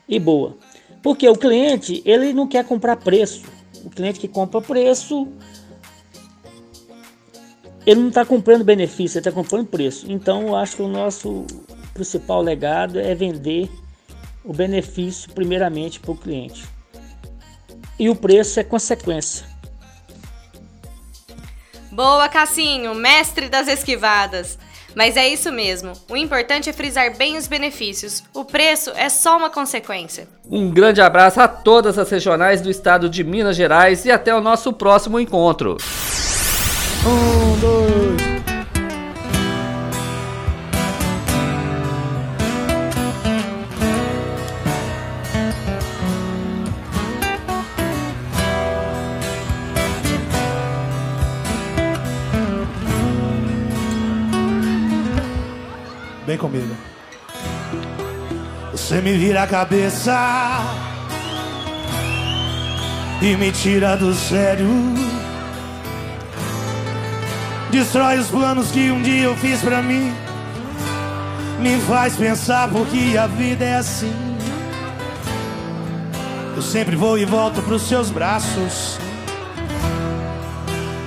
e 0.07 0.19
boa. 0.19 0.57
Porque 1.01 1.27
o 1.27 1.36
cliente, 1.36 2.01
ele 2.05 2.33
não 2.33 2.48
quer 2.48 2.65
comprar 2.65 2.98
preço. 2.98 3.43
O 3.83 3.89
cliente 3.89 4.19
que 4.19 4.27
compra 4.27 4.62
preço, 4.62 5.27
ele 7.86 8.00
não 8.00 8.10
está 8.10 8.24
comprando 8.24 8.63
benefício, 8.63 9.17
ele 9.17 9.27
está 9.27 9.31
comprando 9.31 9.67
preço. 9.67 10.12
Então, 10.12 10.48
eu 10.50 10.55
acho 10.55 10.75
que 10.75 10.81
o 10.83 10.88
nosso 10.88 11.45
principal 11.93 12.41
legado 12.41 13.00
é 13.00 13.15
vender 13.15 13.69
o 14.43 14.53
benefício 14.53 15.31
primeiramente 15.33 16.00
para 16.00 16.12
o 16.12 16.15
cliente. 16.15 16.63
E 17.98 18.10
o 18.10 18.15
preço 18.15 18.60
é 18.60 18.63
consequência. 18.63 19.50
Boa, 22.03 22.27
Cassinho, 22.27 22.96
mestre 22.96 23.48
das 23.48 23.67
esquivadas. 23.67 24.58
Mas 24.96 25.15
é 25.15 25.27
isso 25.27 25.51
mesmo. 25.51 25.93
O 26.10 26.17
importante 26.17 26.67
é 26.67 26.74
frisar 26.74 27.15
bem 27.15 27.38
os 27.38 27.46
benefícios. 27.46 28.24
O 28.34 28.43
preço 28.43 28.89
é 28.96 29.08
só 29.08 29.38
uma 29.38 29.51
consequência. 29.51 30.27
Um 30.50 30.72
grande 30.72 31.00
abraço 31.00 31.39
a 31.39 31.48
todas 31.48 32.00
as 32.00 32.10
regionais 32.10 32.60
do 32.60 32.72
estado 32.72 33.08
de 33.08 33.24
Minas 33.24 33.55
Gerais 33.55 34.03
e 34.03 34.12
até 34.12 34.34
o 34.34 34.41
nosso 34.41 34.74
próximo 34.74 35.20
encontro. 35.20 35.77
Um, 37.05 37.60
dois. 37.60 38.31
Vem 56.32 56.38
comigo. 56.38 56.78
Você 58.72 59.02
me 59.02 59.12
vira 59.18 59.44
a 59.44 59.48
cabeça 59.48 60.16
e 63.22 63.36
me 63.36 63.52
tira 63.52 63.98
do 63.98 64.14
sério. 64.14 64.66
Destrói 67.70 68.18
os 68.18 68.30
planos 68.30 68.72
que 68.72 68.90
um 68.92 69.02
dia 69.02 69.24
eu 69.24 69.36
fiz 69.36 69.60
pra 69.60 69.82
mim. 69.82 70.14
Me 71.60 71.78
faz 71.82 72.16
pensar 72.16 72.70
porque 72.70 73.18
a 73.18 73.28
vida 73.28 73.66
é 73.66 73.76
assim. 73.76 74.38
Eu 76.56 76.62
sempre 76.62 76.96
vou 76.96 77.18
e 77.18 77.26
volto 77.26 77.62
pros 77.62 77.82
seus 77.82 78.10
braços. 78.10 78.98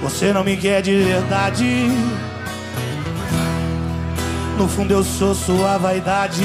Você 0.02 0.34
não 0.34 0.44
me 0.44 0.54
quer 0.58 0.82
de 0.82 0.94
verdade. 1.02 1.88
No 4.56 4.68
fundo 4.68 4.92
eu 4.92 5.02
sou 5.02 5.34
sua 5.34 5.78
vaidade. 5.78 6.44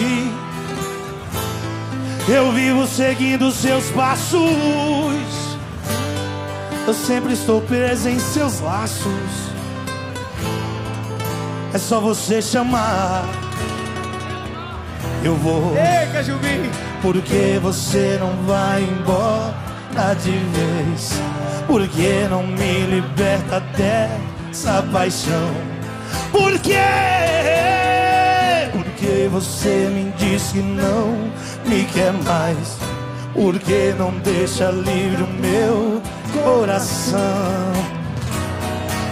Eu 2.27 2.51
vivo 2.51 2.87
seguindo 2.87 3.51
seus 3.51 3.89
passos. 3.91 4.39
Eu 6.87 6.93
sempre 6.93 7.33
estou 7.33 7.61
preso 7.61 8.09
em 8.09 8.19
seus 8.19 8.59
laços. 8.61 9.49
É 11.71 11.77
só 11.77 11.99
você 11.99 12.41
chamar. 12.41 13.25
Eu 15.23 15.35
vou. 15.35 15.75
Ei, 15.75 16.11
Cajubim! 16.11 16.69
Porque 17.01 17.59
você 17.61 18.17
não 18.19 18.31
vai 18.45 18.81
embora 18.83 19.53
de 20.23 20.31
vez? 20.31 21.13
Porque 21.67 22.27
não 22.29 22.45
me 22.45 22.81
liberta 22.87 23.59
dessa 23.59 24.81
paixão? 24.91 25.53
Por 26.31 26.57
quê? 26.59 27.88
Porque 28.99 29.29
você 29.29 29.89
me 29.93 30.11
diz 30.17 30.51
que 30.51 30.59
não 30.59 31.31
me 31.65 31.85
quer 31.85 32.11
mais? 32.11 32.77
Porque 33.33 33.95
não 33.97 34.11
deixa 34.19 34.71
livre 34.71 35.23
o 35.23 35.27
meu 35.39 36.01
coração? 36.33 37.71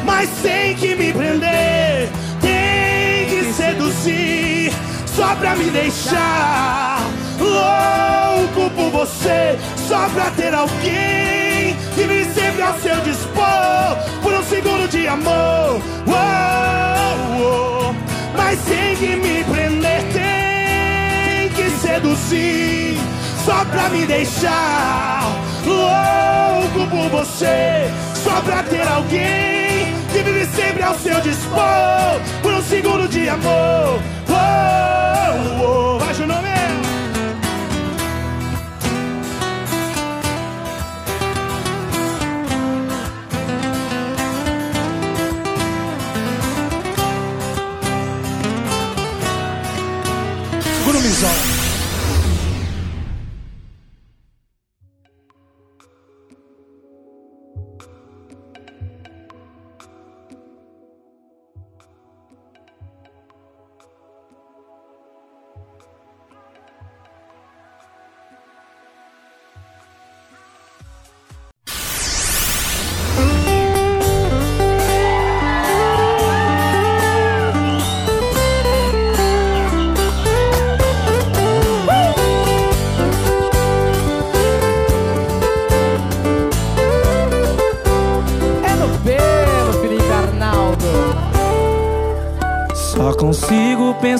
Mas 0.03 0.29
tem 0.41 0.75
que 0.75 0.93
me 0.93 1.13
prender, 1.13 2.09
tem 2.41 3.29
que 3.29 3.53
seduzir, 3.53 4.73
só 5.05 5.33
pra 5.37 5.55
me 5.55 5.69
deixar 5.69 6.99
louco 7.39 8.69
por 8.71 8.89
você, 8.91 9.57
só 9.87 10.09
pra 10.09 10.31
ter 10.31 10.53
alguém 10.53 11.77
que 11.95 12.05
me 12.05 12.25
sempre 12.25 12.61
ao 12.61 12.77
seu 12.79 12.99
dispor 13.03 13.97
por 14.21 14.33
um 14.33 14.43
segundo 14.43 14.89
de 14.89 15.07
amor. 15.07 15.81
Oh, 16.07 17.73
oh. 17.73 17.76
Mas 18.49 18.61
tem 18.61 18.95
que 18.95 19.13
me 19.17 19.43
prender, 19.43 20.03
tem 20.13 21.49
que 21.49 21.69
seduzir, 21.81 22.97
só 23.43 23.65
pra 23.65 23.89
me 23.89 24.05
deixar 24.05 25.29
louco 25.65 26.89
por 26.89 27.09
você, 27.09 27.91
só 28.15 28.39
pra 28.39 28.63
ter 28.63 28.87
alguém 28.87 29.93
que 30.13 30.19
vive 30.23 30.45
sempre 30.45 30.81
ao 30.81 30.97
seu 30.97 31.19
dispor 31.19 32.21
por 32.41 32.53
um 32.53 32.61
segundo 32.61 33.05
de 33.09 33.27
amor. 33.27 33.99
Oh, 34.29 35.95
oh, 35.95 35.99
vai, 35.99 36.13
Junão, 36.13 36.41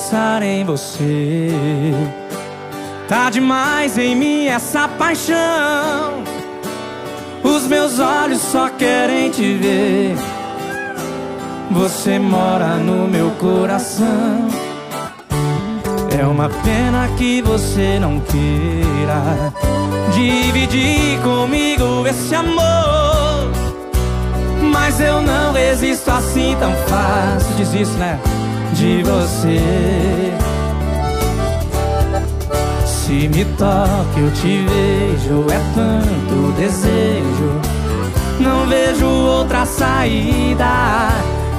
pensar 0.07 0.41
em 0.41 0.63
você. 0.63 1.91
Tá 3.09 3.29
demais 3.29 3.97
em 3.97 4.15
mim 4.15 4.47
essa 4.47 4.87
paixão. 4.87 6.23
Os 7.43 7.67
meus 7.67 7.99
olhos 7.99 8.41
só 8.41 8.69
querem 8.69 9.29
te 9.29 9.53
ver. 9.55 10.15
Você 11.71 12.19
mora 12.19 12.77
no 12.77 13.05
meu 13.05 13.31
coração. 13.31 14.47
É 16.17 16.25
uma 16.25 16.47
pena 16.47 17.09
que 17.17 17.41
você 17.41 17.99
não 17.99 18.21
queira 18.21 19.53
dividir 20.13 21.19
comigo 21.21 22.07
esse 22.07 22.33
amor. 22.33 23.51
Mas 24.71 25.01
eu 25.01 25.21
não 25.21 25.51
resisto 25.51 26.09
assim 26.09 26.55
tão 26.57 26.71
fácil. 26.87 27.55
Diz 27.57 27.73
isso, 27.73 27.97
né? 27.97 28.17
De 28.87 29.03
você. 29.03 29.59
Se 32.85 33.27
me 33.27 33.43
toca, 33.57 34.17
eu 34.17 34.31
te 34.31 34.65
vejo. 34.65 35.45
É 35.51 35.59
tanto 35.75 36.53
desejo. 36.53 37.59
Não 38.39 38.65
vejo 38.65 39.05
outra 39.05 39.65
saída. 39.65 41.09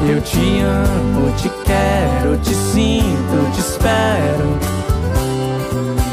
Eu 0.09 0.23
te 0.23 0.61
amo, 0.63 1.31
te 1.37 1.51
quero, 1.67 2.39
te 2.39 2.55
sinto, 2.55 3.53
te 3.53 3.61
espero. 3.61 4.59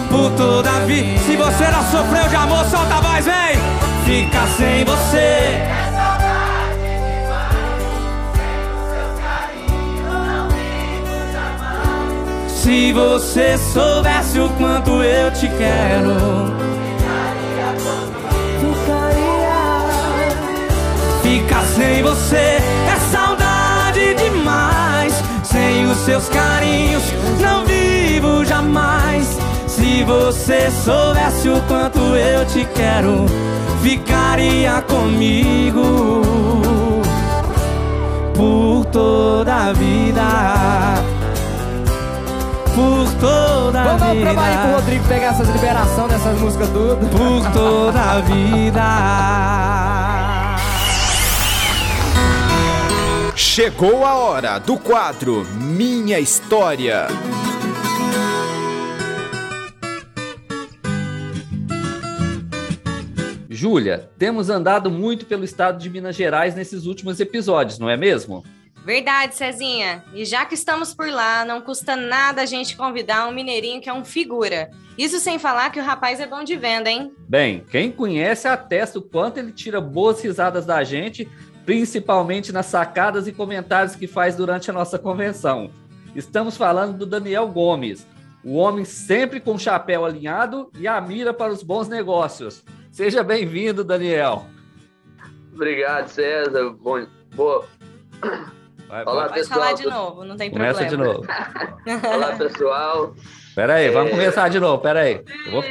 Por 0.10 0.32
toda 0.32 0.70
a 0.70 0.80
vida. 0.82 1.18
Se 1.20 1.38
você 1.38 1.64
não 1.72 1.84
sofreu 1.92 2.28
de 2.28 2.36
amor, 2.36 2.66
solta 2.66 2.94
a 2.94 3.00
voz, 3.00 3.24
vem! 3.24 3.56
Fica 4.04 4.46
sem 4.58 4.84
você. 4.84 5.95
Se 12.66 12.92
você 12.94 13.60
soubesse 13.60 14.40
o 14.40 14.50
quanto 14.58 15.04
eu 15.04 15.30
te 15.30 15.48
quero, 15.50 16.16
ficaria. 18.60 19.86
Fica 21.22 21.62
sem 21.76 22.02
você 22.02 22.36
é 22.36 23.00
saudade 23.12 24.16
demais. 24.16 25.14
Sem 25.44 25.86
os 25.86 25.98
seus 26.00 26.28
carinhos, 26.28 27.04
não 27.40 27.64
vivo 27.66 28.44
jamais. 28.44 29.38
Se 29.68 30.04
você 30.04 30.72
soubesse 30.72 31.50
o 31.50 31.62
quanto 31.68 32.00
eu 32.00 32.48
te 32.48 32.66
quero, 32.74 33.28
ficaria 33.84 34.82
comigo 34.88 36.24
por 38.36 38.86
toda 38.86 39.54
a 39.54 39.72
vida 39.72 41.15
por 42.76 43.12
toda 43.20 43.82
a 43.82 43.84
Vamos 43.86 44.02
dar 44.02 44.08
um 44.08 44.14
vida. 44.14 44.26
trabalho 44.26 44.62
pro 44.62 44.72
Rodrigo 44.76 45.08
pegar 45.08 45.28
essas 45.28 45.50
liberações 45.50 46.12
dessas 46.12 46.40
músicas 46.40 46.70
tudo. 46.70 47.08
Por 47.08 47.52
toda 47.54 48.02
a 48.02 48.22
vida. 48.22 48.82
Chegou 53.36 54.06
a 54.06 54.16
hora 54.16 54.60
do 54.60 54.78
quadro 54.78 55.46
Minha 55.56 56.20
História. 56.20 57.08
Júlia, 63.50 64.10
temos 64.20 64.50
andado 64.50 64.92
muito 64.92 65.26
pelo 65.26 65.46
estado 65.46 65.80
de 65.80 65.90
Minas 65.90 66.16
Gerais 66.16 66.54
nesses 66.56 66.86
últimos 66.86 67.22
episódios, 67.22 67.80
não 67.80 67.90
é 67.90 67.96
mesmo? 67.96 68.44
Verdade, 68.86 69.34
Cezinha. 69.34 70.04
E 70.14 70.24
já 70.24 70.46
que 70.46 70.54
estamos 70.54 70.94
por 70.94 71.10
lá, 71.10 71.44
não 71.44 71.60
custa 71.60 71.96
nada 71.96 72.44
a 72.44 72.46
gente 72.46 72.78
convidar 72.78 73.28
um 73.28 73.32
mineirinho 73.32 73.82
que 73.82 73.90
é 73.90 73.94
um 73.94 74.06
figura. 74.06 74.70
Isso 74.96 75.20
sem 75.20 75.40
falar 75.40 75.72
que 75.72 75.80
o 75.80 75.84
rapaz 75.84 76.20
é 76.20 76.28
bom 76.28 76.44
de 76.44 76.56
venda, 76.56 76.88
hein? 76.88 77.12
Bem, 77.28 77.66
quem 77.72 77.92
conhece 77.92 78.48
atesta 78.48 79.00
o 79.00 79.02
quanto 79.02 79.40
ele 79.40 79.52
tira 79.52 79.82
boas 79.82 80.22
risadas 80.22 80.68
da 80.68 80.84
gente, 80.84 81.28
principalmente 81.66 82.52
nas 82.52 82.68
sacadas 82.68 83.28
e 83.28 83.34
comentários 83.34 83.96
que 83.96 84.06
faz 84.06 84.36
durante 84.36 84.70
a 84.70 84.74
nossa 84.74 85.00
convenção. 85.00 85.72
Estamos 86.16 86.56
falando 86.56 86.96
do 86.96 87.08
Daniel 87.08 87.48
Gomes, 87.48 88.06
o 88.44 88.54
homem 88.54 88.86
sempre 88.86 89.40
com 89.40 89.56
o 89.56 89.60
chapéu 89.60 90.06
alinhado 90.06 90.70
e 90.78 90.88
a 90.88 91.02
mira 91.02 91.34
para 91.34 91.52
os 91.52 91.64
bons 91.64 91.90
negócios. 91.90 92.64
Seja 92.92 93.24
bem-vindo, 93.24 93.84
Daniel. 93.84 94.46
Obrigado, 95.52 96.08
César. 96.08 96.70
Bom, 96.70 97.08
boa. 97.36 97.66
Vai, 98.96 99.04
Olá. 99.04 99.24
Pode 99.24 99.34
pessoal. 99.34 99.60
falar 99.60 99.74
de 99.74 99.84
novo, 99.86 100.24
não 100.24 100.38
tem 100.38 100.50
Começa 100.50 100.86
problema. 100.86 101.04
de 101.04 101.20
novo. 101.20 101.28
Olá, 102.14 102.36
pessoal. 102.38 103.14
Pera 103.54 103.74
aí, 103.74 103.90
vamos 103.90 104.08
É. 104.08 104.16
começar 104.16 104.48
de 104.48 104.58
novo, 104.58 104.82
pera 104.82 105.02
aí. 105.02 105.22
Vou, 105.52 105.64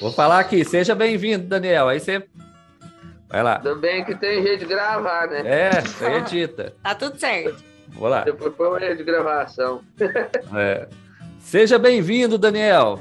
vou 0.00 0.10
falar 0.12 0.38
aqui, 0.38 0.64
seja 0.64 0.94
bem-vindo, 0.94 1.46
Daniel. 1.46 1.88
Aí 1.88 2.00
você. 2.00 2.26
Vai 3.28 3.42
lá. 3.42 3.58
Bem 3.58 4.02
que 4.06 4.14
tem 4.14 4.42
jeito 4.42 4.60
de 4.60 4.64
gravar, 4.66 5.26
né? 5.28 5.42
É, 5.44 5.80
você 5.82 6.06
edita. 6.14 6.72
Tá 6.82 6.94
tudo 6.94 7.18
certo. 7.18 7.62
Vou 7.88 8.08
lá. 8.08 8.22
Depois 8.22 8.54
foi 8.56 8.70
um 8.70 8.78
erro 8.78 8.96
de 8.96 9.04
gravação. 9.04 9.82
É. 10.56 10.88
Seja 11.40 11.78
bem-vindo, 11.78 12.38
Daniel. 12.38 13.00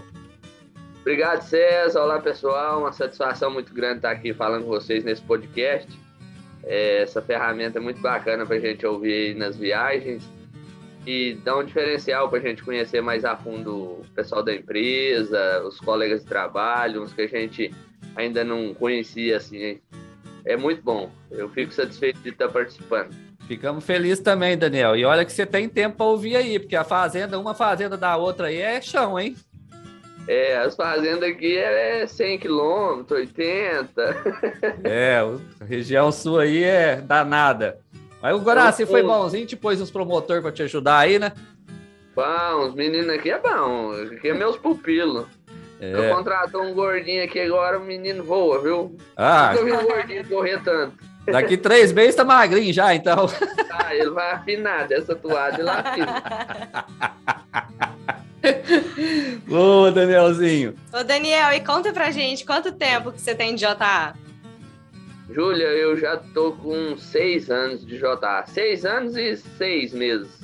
Obrigado, 0.99 1.43
César. 1.43 2.01
Olá, 2.01 2.19
pessoal. 2.19 2.81
Uma 2.81 2.91
satisfação 2.91 3.49
muito 3.49 3.73
grande 3.73 3.97
estar 3.97 4.11
aqui 4.11 4.33
falando 4.33 4.63
com 4.63 4.69
vocês 4.69 5.05
nesse 5.05 5.21
podcast. 5.21 5.87
É, 6.63 7.01
essa 7.01 7.21
ferramenta 7.21 7.79
é 7.79 7.81
muito 7.81 8.01
bacana 8.01 8.45
para 8.45 8.55
a 8.55 8.59
gente 8.59 8.85
ouvir 8.85 9.35
nas 9.35 9.57
viagens 9.57 10.23
e 11.05 11.33
dá 11.43 11.57
um 11.57 11.63
diferencial 11.63 12.29
para 12.29 12.39
a 12.39 12.41
gente 12.41 12.63
conhecer 12.63 13.01
mais 13.01 13.25
a 13.25 13.35
fundo 13.35 13.75
o 13.75 14.05
pessoal 14.13 14.43
da 14.43 14.53
empresa, 14.53 15.63
os 15.65 15.79
colegas 15.79 16.21
de 16.21 16.27
trabalho, 16.27 17.01
uns 17.01 17.13
que 17.13 17.21
a 17.21 17.27
gente 17.27 17.73
ainda 18.15 18.43
não 18.43 18.73
conhecia 18.73 19.37
assim. 19.37 19.79
É 20.45 20.55
muito 20.55 20.81
bom. 20.83 21.11
Eu 21.29 21.49
fico 21.49 21.73
satisfeito 21.73 22.19
de 22.19 22.29
estar 22.29 22.49
participando. 22.49 23.13
Ficamos 23.47 23.83
felizes 23.83 24.23
também, 24.23 24.57
Daniel. 24.57 24.95
E 24.95 25.03
olha 25.03 25.25
que 25.25 25.31
você 25.31 25.45
tem 25.45 25.67
tempo 25.67 25.97
para 25.97 26.05
ouvir 26.05 26.35
aí, 26.35 26.59
porque 26.59 26.75
a 26.75 26.83
fazenda, 26.83 27.39
uma 27.39 27.53
fazenda 27.53 27.97
da 27.97 28.15
outra 28.15 28.47
aí 28.47 28.57
é 28.57 28.79
chão, 28.79 29.19
hein? 29.19 29.35
É, 30.27 30.57
as 30.57 30.75
fazendas 30.75 31.23
aqui 31.29 31.57
é 31.57 32.05
100 32.05 32.39
quilômetros, 32.39 33.19
80. 33.19 33.91
É, 34.83 35.17
a 35.59 35.65
região 35.65 36.11
sul 36.11 36.39
aí 36.39 36.63
é 36.63 36.97
danada. 36.97 37.79
Mas 38.21 38.35
o 38.35 38.39
Guaraci 38.39 38.85
foi 38.85 39.01
bonzinho, 39.01 39.47
te 39.47 39.55
pôs 39.55 39.81
uns 39.81 39.89
promotor 39.89 40.41
para 40.41 40.51
te 40.51 40.61
ajudar 40.63 40.99
aí, 40.99 41.17
né? 41.17 41.31
Bom, 42.15 42.67
os 42.67 42.75
meninos 42.75 43.09
aqui 43.09 43.31
é 43.31 43.39
bom. 43.39 43.91
Aqui 44.15 44.29
é 44.29 44.33
meus 44.33 44.57
pupilos. 44.57 45.25
Eu 45.79 46.03
É. 46.03 46.09
contratou 46.13 46.61
um 46.63 46.73
gordinho 46.75 47.23
aqui 47.23 47.39
agora, 47.39 47.79
o 47.79 47.83
menino 47.83 48.23
voa, 48.23 48.61
viu? 48.61 48.95
Ah, 49.17 49.53
Nunca 49.53 49.65
vi 49.65 49.71
um 49.71 49.83
gordinho 49.87 50.27
correr 50.29 50.61
tanto. 50.63 50.93
daqui 51.25 51.57
três 51.57 51.91
meses 51.91 52.13
tá 52.13 52.23
magrinho 52.23 52.71
já, 52.71 52.93
então. 52.93 53.27
Ah, 53.71 53.95
ele 53.95 54.11
vai 54.11 54.31
afinar 54.33 54.87
dessa 54.87 55.15
toada, 55.15 55.59
ele 55.59 55.69
afina. 55.69 56.23
Boa, 59.47 59.91
Danielzinho. 59.91 60.75
Ô, 60.93 61.03
Daniel, 61.03 61.53
e 61.53 61.59
conta 61.61 61.93
pra 61.93 62.11
gente 62.11 62.45
quanto 62.45 62.71
tempo 62.71 63.11
que 63.11 63.21
você 63.21 63.35
tem 63.35 63.55
de 63.55 63.61
JA? 63.61 64.13
Júlia, 65.29 65.67
eu 65.67 65.97
já 65.97 66.17
tô 66.17 66.51
com 66.53 66.97
seis 66.97 67.49
anos 67.49 67.85
de 67.85 67.97
JA. 67.97 68.43
Seis 68.47 68.85
anos 68.85 69.15
e 69.15 69.37
seis 69.37 69.93
meses. 69.93 70.41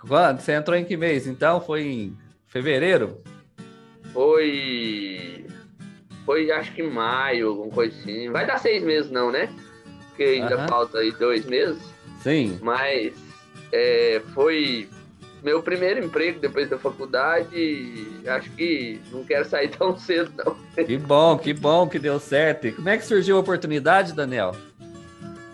Quando? 0.00 0.40
Você 0.40 0.52
entrou 0.52 0.76
em 0.76 0.84
que 0.84 0.96
mês? 0.96 1.26
Então 1.26 1.60
foi 1.60 1.82
em 1.82 2.16
fevereiro? 2.46 3.20
Foi. 4.12 5.46
Foi 6.24 6.50
acho 6.52 6.72
que 6.72 6.82
maio, 6.82 7.48
alguma 7.48 7.70
coisa 7.70 7.96
assim. 7.98 8.30
Vai 8.30 8.46
dar 8.46 8.58
seis 8.58 8.82
meses, 8.84 9.10
não, 9.10 9.32
né? 9.32 9.48
Porque 10.08 10.22
ainda 10.22 10.54
Aham. 10.54 10.68
falta 10.68 10.98
aí 10.98 11.10
dois 11.12 11.44
meses. 11.46 11.82
Sim. 12.22 12.58
Mas 12.62 13.12
é, 13.72 14.22
foi 14.34 14.88
meu 15.42 15.62
primeiro 15.62 16.04
emprego 16.04 16.38
depois 16.40 16.68
da 16.68 16.78
faculdade. 16.78 18.06
Acho 18.26 18.50
que 18.52 19.00
não 19.12 19.24
quero 19.24 19.44
sair 19.44 19.68
tão 19.76 19.96
cedo, 19.96 20.32
não. 20.36 20.84
Que 20.84 20.98
bom, 20.98 21.38
que 21.38 21.52
bom 21.52 21.88
que 21.88 21.98
deu 21.98 22.18
certo. 22.20 22.66
E 22.66 22.72
como 22.72 22.88
é 22.88 22.98
que 22.98 23.04
surgiu 23.04 23.36
a 23.36 23.40
oportunidade, 23.40 24.12
Daniel? 24.12 24.54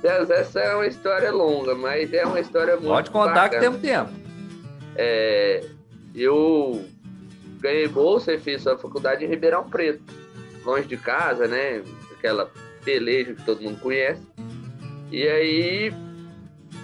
Essa 0.02 0.34
essa 0.34 0.60
é 0.60 0.74
uma 0.74 0.86
história 0.86 1.32
longa, 1.32 1.74
mas 1.74 2.12
é 2.12 2.24
uma 2.24 2.38
história 2.38 2.74
muito 2.74 2.88
Pode 2.88 3.10
contar 3.10 3.48
que 3.48 3.56
bacana. 3.56 3.60
temos 3.60 3.80
tempo. 3.80 4.10
É, 4.94 5.64
eu 6.14 6.84
ganhei 7.60 7.88
bolsa 7.88 8.32
e 8.32 8.38
fiz 8.38 8.66
a 8.66 8.76
faculdade 8.78 9.24
em 9.24 9.28
Ribeirão 9.28 9.68
Preto, 9.68 10.02
longe 10.64 10.86
de 10.86 10.96
casa, 10.96 11.48
né? 11.48 11.82
Aquela 12.16 12.50
peleja 12.84 13.34
que 13.34 13.44
todo 13.44 13.60
mundo 13.62 13.80
conhece. 13.80 14.22
E 15.10 15.26
aí, 15.26 15.92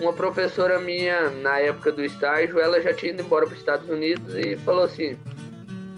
uma 0.01 0.13
professora 0.13 0.79
minha, 0.81 1.31
na 1.31 1.59
época 1.59 1.93
do 1.93 2.05
estágio, 2.05 2.59
ela 2.59 2.81
já 2.81 2.93
tinha 2.93 3.13
ido 3.13 3.23
embora 3.23 3.47
para 3.47 3.55
os 3.55 3.59
Estados 3.59 3.89
Unidos 3.89 4.35
e 4.35 4.57
falou 4.57 4.85
assim: 4.85 5.19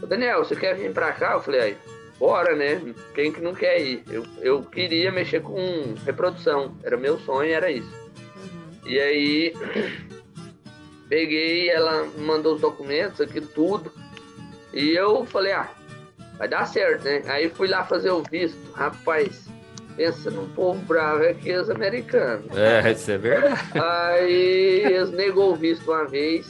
"Ô, 0.03 0.07
Daniel, 0.07 0.45
você 0.45 0.57
quer 0.57 0.75
vir 0.75 0.93
para 0.93 1.13
cá? 1.13 1.33
Eu 1.33 1.41
falei: 1.41 1.61
aí, 1.61 1.77
bora, 2.19 2.55
né? 2.55 2.81
Quem 3.15 3.33
que 3.33 3.41
não 3.41 3.55
quer 3.55 3.81
ir? 3.81 4.03
Eu, 4.11 4.25
eu 4.41 4.63
queria 4.63 5.11
mexer 5.11 5.41
com 5.43 5.95
reprodução, 6.05 6.77
era 6.83 6.97
meu 6.97 7.19
sonho, 7.19 7.53
era 7.53 7.71
isso. 7.71 8.05
E 8.87 8.99
aí 9.01 9.55
peguei, 11.09 11.71
ela 11.71 12.07
mandou 12.19 12.55
os 12.55 12.61
documentos, 12.61 13.21
aquilo 13.21 13.47
tudo. 13.47 13.93
E 14.73 14.91
eu 14.91 15.25
falei, 15.25 15.53
ah, 15.53 15.71
vai 16.37 16.49
dar 16.49 16.67
certo, 16.67 17.05
né? 17.05 17.23
Aí 17.27 17.49
fui 17.49 17.69
lá 17.69 17.85
fazer 17.85 18.11
o 18.11 18.23
visto. 18.23 18.59
Rapaz, 18.73 19.49
pensa 19.97 20.31
num 20.31 20.49
povo 20.51 20.79
bravo 20.81 21.23
é 21.23 21.35
que 21.35 21.53
os 21.53 21.71
americanos. 21.71 22.57
É, 22.57 22.93
isso 22.93 23.11
é 23.11 23.19
verdade. 23.19 23.71
Aí 23.75 24.83
eles 24.85 25.11
negou 25.11 25.53
o 25.53 25.57
visto 25.57 25.91
uma 25.91 26.07
vez. 26.07 26.47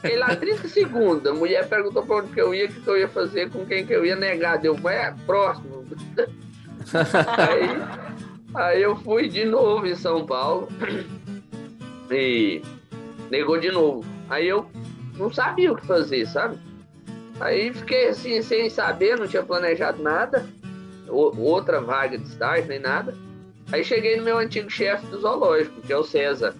Fiquei 0.00 0.16
lá 0.16 0.34
30 0.34 0.68
segundos. 0.68 1.26
A 1.26 1.34
mulher 1.34 1.68
perguntou 1.68 2.04
pra 2.04 2.16
onde 2.16 2.32
que 2.32 2.40
eu 2.40 2.54
ia, 2.54 2.66
o 2.66 2.68
que, 2.68 2.80
que 2.80 2.88
eu 2.88 2.98
ia 2.98 3.08
fazer, 3.08 3.50
com 3.50 3.66
quem 3.66 3.86
que 3.86 3.92
eu 3.92 4.04
ia 4.04 4.16
negar. 4.16 4.58
Deu, 4.58 4.76
é 4.88 5.14
próximo. 5.26 5.84
aí, 7.36 7.70
aí 8.54 8.82
eu 8.82 8.96
fui 8.96 9.28
de 9.28 9.44
novo 9.44 9.86
em 9.86 9.94
São 9.94 10.26
Paulo. 10.26 10.68
E 12.12 12.60
negou 13.30 13.56
de 13.60 13.70
novo. 13.70 14.04
Aí 14.28 14.48
eu 14.48 14.68
não 15.16 15.32
sabia 15.32 15.72
o 15.72 15.76
que 15.76 15.86
fazer, 15.86 16.26
sabe? 16.26 16.58
Aí 17.38 17.72
fiquei 17.72 18.08
assim, 18.08 18.42
sem 18.42 18.68
saber, 18.68 19.16
não 19.16 19.28
tinha 19.28 19.44
planejado 19.44 20.02
nada, 20.02 20.44
outra 21.10 21.80
vaga 21.80 22.16
de 22.16 22.26
estágio, 22.26 22.68
nem 22.68 22.78
nada. 22.78 23.14
Aí 23.72 23.84
cheguei 23.84 24.16
no 24.16 24.24
meu 24.24 24.38
antigo 24.38 24.70
chefe 24.70 25.06
do 25.06 25.20
zoológico, 25.20 25.80
que 25.82 25.92
é 25.92 25.96
o 25.96 26.02
César, 26.02 26.54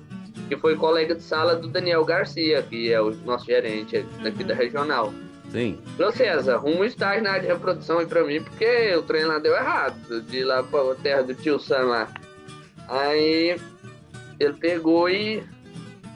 que 0.49 0.57
foi 0.57 0.77
colega 0.77 1.15
de 1.15 1.23
sala 1.23 1.57
do 1.57 1.69
Daniel 1.69 2.05
Garcia, 2.05 2.63
que 2.63 2.93
é 2.93 3.01
o 3.01 3.11
nosso 3.25 3.47
gerente 3.47 4.05
daqui 4.23 4.45
da 4.45 4.55
regional. 4.55 5.13
Sim. 5.51 5.79
Falou, 5.97 6.13
César, 6.13 6.55
arruma 6.55 6.81
um 6.81 6.85
estágio 6.85 7.25
na 7.25 7.31
área 7.31 7.43
de 7.43 7.49
reprodução 7.49 7.99
aí 7.99 8.07
pra 8.07 8.23
mim, 8.23 8.43
porque 8.43 8.95
o 8.95 9.03
trem 9.03 9.25
lá 9.25 9.39
deu 9.39 9.55
errado, 9.55 10.23
de 10.23 10.39
ir 10.39 10.45
lá 10.45 10.63
pra 10.63 10.95
terra 11.03 11.23
do 11.23 11.35
tio 11.35 11.59
Sam 11.59 11.87
lá. 11.87 12.09
Aí 12.89 13.61
ele 14.39 14.55
pegou 14.55 15.09
e 15.09 15.43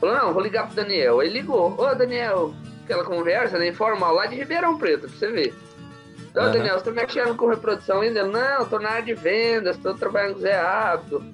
falou, 0.00 0.16
não, 0.16 0.32
vou 0.32 0.42
ligar 0.42 0.66
pro 0.66 0.76
Daniel. 0.76 1.18
Aí 1.18 1.28
ligou, 1.28 1.74
ô 1.76 1.94
Daniel, 1.94 2.54
aquela 2.84 3.04
conversa 3.04 3.58
né, 3.58 3.68
informal 3.68 4.14
lá 4.14 4.26
de 4.26 4.36
Ribeirão 4.36 4.78
Preto, 4.78 5.08
pra 5.08 5.10
você 5.10 5.30
ver. 5.32 5.54
Então, 6.34 6.46
uhum. 6.46 6.50
Daniel, 6.50 6.80
você 6.80 6.86
tá 6.86 6.90
mexendo 6.90 7.36
com 7.36 7.46
reprodução 7.46 8.00
ainda? 8.00 8.26
Não, 8.26 8.66
tô 8.66 8.80
na 8.80 8.90
área 8.90 9.04
de 9.04 9.14
vendas, 9.14 9.76
tô 9.76 9.94
trabalhando 9.94 10.34
com 10.34 10.40
Zé 10.40 10.58
Apto 10.58 11.24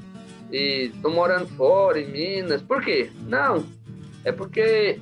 e 0.53 0.93
tô 1.01 1.09
morando 1.09 1.47
fora, 1.57 1.99
em 1.99 2.07
Minas. 2.07 2.61
Por 2.61 2.83
quê? 2.83 3.11
Não, 3.23 3.65
é 4.27 4.31
porque 4.31 5.01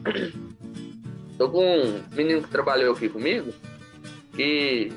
tô 1.37 1.51
com 1.51 1.65
um 1.65 2.05
menino 2.13 2.43
que 2.43 2.49
trabalhou 2.49 2.95
aqui 2.95 3.09
comigo 3.09 3.53
que 4.35 4.93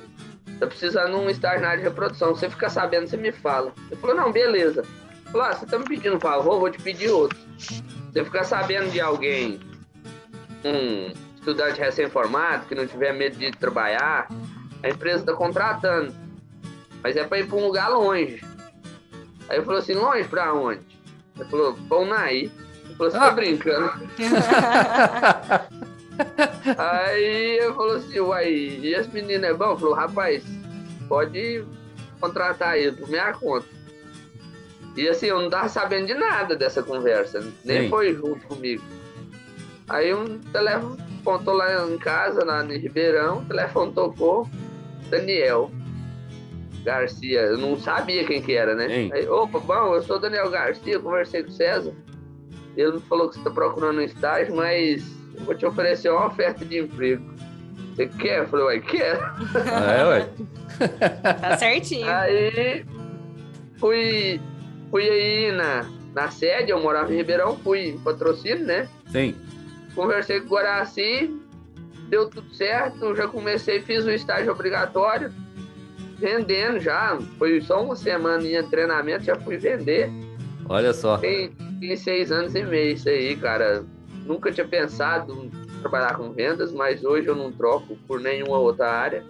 tá 0.59 0.67
precisando 0.67 1.17
um 1.17 1.31
estágio 1.31 1.61
na 1.61 1.69
área 1.69 1.79
de 1.79 1.89
reprodução. 1.89 2.35
Você 2.35 2.47
fica 2.47 2.69
sabendo, 2.69 3.07
você 3.07 3.17
me 3.17 3.31
fala. 3.31 3.73
Ele 3.89 3.99
falou, 3.99 4.15
não, 4.15 4.31
beleza. 4.31 4.85
Falou, 5.31 5.47
ah, 5.47 5.53
você 5.53 5.65
tá 5.65 5.79
me 5.79 5.85
pedindo 5.85 6.17
um 6.17 6.19
favor, 6.19 6.59
vou 6.59 6.69
te 6.69 6.79
pedir 6.79 7.09
outro. 7.09 7.39
Você 7.57 8.23
ficar 8.23 8.43
sabendo 8.43 8.91
de 8.91 9.01
alguém, 9.01 9.59
um 10.63 11.11
estudante 11.39 11.79
recém-formado, 11.79 12.67
que 12.67 12.75
não 12.75 12.85
tiver 12.85 13.13
medo 13.13 13.35
de 13.35 13.49
trabalhar, 13.49 14.27
a 14.83 14.89
empresa 14.89 15.19
está 15.19 15.33
contratando. 15.33 16.13
Mas 17.03 17.15
é 17.15 17.23
para 17.23 17.39
ir 17.39 17.47
para 17.47 17.57
um 17.57 17.65
lugar 17.65 17.89
longe. 17.89 18.43
Aí 19.49 19.57
eu 19.57 19.65
falou 19.65 19.79
assim, 19.79 19.93
longe 19.93 20.27
para 20.27 20.53
onde? 20.53 20.81
Ele 21.39 21.49
falou, 21.49 21.75
para 21.89 22.05
Naí. 22.05 22.51
Ele 22.85 22.95
falou, 22.95 23.11
você 23.11 23.17
tá 23.17 23.27
ah. 23.27 23.31
brincando? 23.31 23.91
Aí 26.77 27.57
eu 27.57 27.73
falou 27.73 27.95
assim, 27.95 28.19
uai, 28.19 28.49
e 28.49 28.93
esse 28.93 29.09
menino 29.09 29.45
é 29.45 29.53
bom? 29.53 29.75
Falou, 29.77 29.95
rapaz, 29.95 30.43
pode 31.07 31.65
contratar 32.19 32.77
ele 32.77 32.95
por 32.95 33.09
minha 33.09 33.33
conta. 33.33 33.65
E 34.95 35.07
assim, 35.07 35.27
eu 35.27 35.41
não 35.41 35.49
tava 35.49 35.69
sabendo 35.69 36.07
de 36.07 36.13
nada 36.13 36.55
dessa 36.55 36.83
conversa, 36.83 37.43
nem 37.63 37.83
Sim. 37.83 37.89
foi 37.89 38.13
junto 38.13 38.45
comigo. 38.45 38.83
Aí 39.89 40.13
um 40.13 40.37
telefone 40.39 41.01
apontou 41.21 41.53
lá 41.53 41.87
em 41.87 41.97
casa, 41.97 42.43
lá 42.43 42.63
no 42.63 42.73
Ribeirão, 42.73 43.39
o 43.39 43.45
telefone 43.45 43.93
tocou, 43.93 44.49
Daniel 45.11 45.69
Garcia. 46.83 47.41
Eu 47.41 47.57
não 47.57 47.77
sabia 47.77 48.25
quem 48.25 48.41
que 48.41 48.53
era, 48.53 48.73
né? 48.73 49.09
Aí, 49.13 49.27
opa, 49.27 49.59
bom, 49.59 49.95
eu 49.95 50.01
sou 50.01 50.19
Daniel 50.19 50.49
Garcia, 50.49 50.99
conversei 50.99 51.43
com 51.43 51.49
o 51.49 51.53
César. 51.53 51.93
Ele 52.75 52.93
me 52.93 53.01
falou 53.01 53.27
que 53.27 53.35
você 53.35 53.41
está 53.41 53.51
procurando 53.51 53.99
um 53.99 54.03
estágio, 54.03 54.55
mas 54.55 55.03
eu 55.35 55.43
vou 55.43 55.53
te 55.53 55.65
oferecer 55.65 56.09
uma 56.09 56.27
oferta 56.27 56.65
de 56.65 56.79
emprego. 56.79 57.23
Você 57.95 58.07
quer? 58.07 58.39
Eu 58.39 58.47
falei, 58.47 58.65
ué, 58.65 58.79
quero. 58.79 59.19
É, 59.59 60.05
ué. 60.05 60.29
tá 61.41 61.57
certinho. 61.57 62.09
Aí 62.09 62.85
fui, 63.77 64.39
fui 64.89 65.09
aí 65.09 65.51
na, 65.51 65.85
na 66.15 66.31
sede, 66.31 66.71
eu 66.71 66.81
morava 66.81 67.13
em 67.13 67.17
Ribeirão, 67.17 67.57
fui 67.57 67.89
em 67.89 67.97
patrocínio, 67.97 68.65
né? 68.65 68.87
Sim. 69.11 69.35
Conversei 69.93 70.39
com 70.39 70.47
o 70.47 70.49
Guaraci, 70.49 71.29
deu 72.11 72.29
tudo 72.29 72.53
certo, 72.53 73.15
já 73.15 73.25
comecei, 73.25 73.81
fiz 73.81 74.03
o 74.03 74.11
estágio 74.11 74.51
obrigatório, 74.51 75.31
vendendo 76.19 76.77
já. 76.77 77.17
Foi 77.39 77.61
só 77.61 77.81
uma 77.81 77.95
semana 77.95 78.43
de 78.43 78.61
treinamento, 78.63 79.23
já 79.23 79.37
fui 79.37 79.57
vender. 79.57 80.11
Olha 80.67 80.93
só. 80.93 81.17
Tem, 81.17 81.51
tem 81.79 81.95
seis 81.95 82.29
anos 82.29 82.53
e 82.53 82.63
meio 82.63 82.93
isso 82.93 83.07
aí, 83.07 83.35
cara. 83.37 83.85
Nunca 84.25 84.51
tinha 84.51 84.67
pensado 84.67 85.33
em 85.33 85.49
trabalhar 85.79 86.15
com 86.17 86.31
vendas, 86.33 86.73
mas 86.73 87.03
hoje 87.03 87.27
eu 87.27 87.35
não 87.35 87.51
troco 87.51 87.95
por 88.05 88.19
nenhuma 88.19 88.57
outra 88.57 88.91
área. 88.91 89.23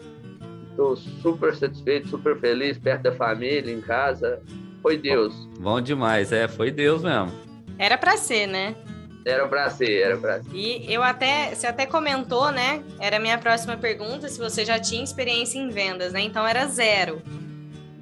Estou 0.71 0.95
super 0.95 1.55
satisfeito, 1.55 2.07
super 2.07 2.39
feliz, 2.39 2.79
perto 2.79 3.03
da 3.03 3.11
família, 3.11 3.71
em 3.71 3.79
casa. 3.79 4.41
Foi 4.81 4.97
Deus. 4.97 5.47
Bom 5.59 5.79
demais, 5.79 6.31
é, 6.31 6.47
foi 6.47 6.71
Deus 6.71 7.03
mesmo. 7.03 7.31
Era 7.77 7.97
para 7.97 8.17
ser, 8.17 8.47
né? 8.47 8.75
Era 9.23 9.47
pra 9.47 9.69
ser, 9.69 10.01
era 10.01 10.17
pra 10.17 10.41
ser. 10.41 10.49
E 10.53 10.91
eu 10.91 11.03
até, 11.03 11.53
você 11.53 11.67
até 11.67 11.85
comentou, 11.85 12.51
né? 12.51 12.83
Era 12.99 13.17
a 13.17 13.19
minha 13.19 13.37
próxima 13.37 13.77
pergunta, 13.77 14.27
se 14.27 14.39
você 14.39 14.65
já 14.65 14.79
tinha 14.79 15.03
experiência 15.03 15.59
em 15.59 15.69
vendas, 15.69 16.11
né? 16.11 16.21
Então 16.21 16.45
era 16.45 16.65
zero. 16.67 17.21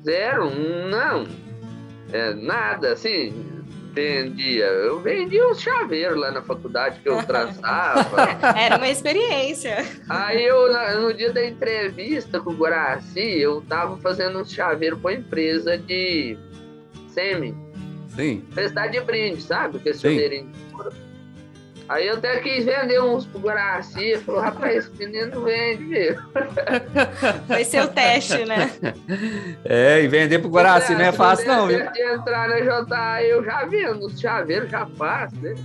Zero? 0.03 0.49
Não. 0.89 1.27
É, 2.13 2.33
nada, 2.33 2.93
assim, 2.93 3.33
vendia. 3.93 4.65
Eu 4.65 5.01
vendia 5.01 5.45
uns 5.47 5.61
chaveiros 5.61 6.17
lá 6.17 6.31
na 6.31 6.41
faculdade 6.41 7.01
que 7.01 7.09
eu 7.09 7.21
trançava. 7.27 8.21
era 8.57 8.77
uma 8.77 8.87
experiência. 8.87 9.85
Aí 10.07 10.45
eu, 10.45 10.71
no 11.01 11.13
dia 11.13 11.33
da 11.33 11.45
entrevista 11.45 12.39
com 12.39 12.51
o 12.51 12.55
Guaraci, 12.55 13.39
eu 13.39 13.61
tava 13.67 13.97
fazendo 13.97 14.39
uns 14.39 14.51
chaveiros 14.51 14.99
pra 15.01 15.13
empresa 15.13 15.77
de 15.77 16.37
semi. 17.09 17.55
Sim. 18.15 18.43
Felicidade 18.53 18.93
de 18.93 19.01
brinde, 19.01 19.41
sabe? 19.41 19.79
Que 19.79 19.89
esse 19.89 20.01
chaveirinho 20.01 20.49
Aí 21.89 22.05
eu 22.05 22.17
até 22.17 22.39
quis 22.39 22.65
vender 22.65 23.01
uns 23.01 23.25
pro 23.25 23.39
Guaraci, 23.39 24.15
falou, 24.17 24.41
rapaz, 24.41 24.85
esse 24.85 24.91
menino 24.95 25.41
vende, 25.43 25.85
viu? 25.85 26.15
Foi 27.47 27.63
seu 27.63 27.87
teste, 27.87 28.45
né? 28.45 28.69
É, 29.65 30.03
e 30.03 30.07
vender 30.07 30.37
pro 30.39 30.49
Guaraci 30.49 30.93
não 30.93 31.01
é 31.01 31.11
fácil 31.11 31.47
não, 31.47 31.67
viu? 31.67 31.91
De 31.91 32.01
entrar 32.01 32.47
na 32.47 32.59
JA, 32.59 33.23
eu 33.23 33.43
já 33.43 33.65
vendo, 33.65 34.05
os 34.05 34.19
chaveiros 34.19 34.69
já 34.69 34.85
faço, 34.85 35.35
né? 35.37 35.55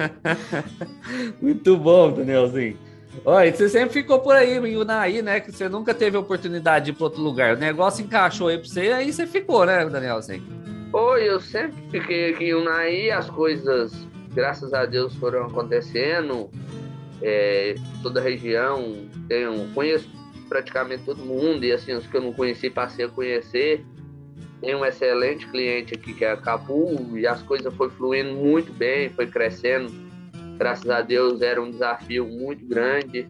Muito 1.40 1.76
bom, 1.78 2.12
Danielzinho. 2.12 2.78
Olha, 3.24 3.54
você 3.54 3.70
sempre 3.70 3.94
ficou 3.94 4.18
por 4.20 4.36
aí 4.36 4.58
em 4.58 4.76
Unaí, 4.76 5.22
né? 5.22 5.40
Que 5.40 5.50
você 5.50 5.68
nunca 5.68 5.94
teve 5.94 6.18
oportunidade 6.18 6.86
de 6.86 6.90
ir 6.90 6.94
para 6.94 7.04
outro 7.04 7.22
lugar. 7.22 7.56
O 7.56 7.58
negócio 7.58 8.04
encaixou 8.04 8.48
aí 8.48 8.58
para 8.58 8.68
você, 8.68 8.92
aí 8.92 9.10
você 9.10 9.26
ficou, 9.26 9.64
né, 9.64 9.86
Danielzinho? 9.86 10.44
Oi, 10.92 11.28
eu 11.28 11.40
sempre 11.40 11.82
fiquei 11.90 12.32
aqui 12.32 12.44
em 12.50 12.54
Unaí, 12.54 13.10
as 13.10 13.30
coisas 13.30 13.92
graças 14.36 14.74
a 14.74 14.84
Deus 14.84 15.14
foram 15.16 15.46
acontecendo. 15.46 16.50
É, 17.22 17.74
toda 18.02 18.20
a 18.20 18.22
região, 18.22 19.08
tenho, 19.26 19.72
conheço 19.72 20.08
praticamente 20.46 21.04
todo 21.04 21.24
mundo 21.24 21.64
e 21.64 21.72
assim, 21.72 21.94
os 21.94 22.06
que 22.06 22.14
eu 22.14 22.20
não 22.20 22.32
conheci 22.34 22.68
passei 22.68 23.06
a 23.06 23.08
conhecer. 23.08 23.84
Tem 24.60 24.74
um 24.74 24.84
excelente 24.84 25.46
cliente 25.46 25.94
aqui 25.94 26.12
que 26.12 26.24
é 26.24 26.32
a 26.32 26.36
Capu 26.36 27.16
e 27.16 27.26
as 27.26 27.40
coisas 27.42 27.72
foi 27.74 27.88
fluindo 27.88 28.34
muito 28.34 28.72
bem, 28.72 29.08
foi 29.08 29.26
crescendo. 29.26 29.90
Graças 30.58 30.88
a 30.88 31.00
Deus 31.00 31.40
era 31.40 31.60
um 31.60 31.70
desafio 31.70 32.26
muito 32.26 32.64
grande. 32.66 33.28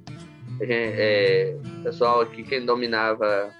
É, 0.60 1.54
pessoal 1.84 2.22
aqui 2.22 2.42
quem 2.42 2.64
dominava 2.64 3.50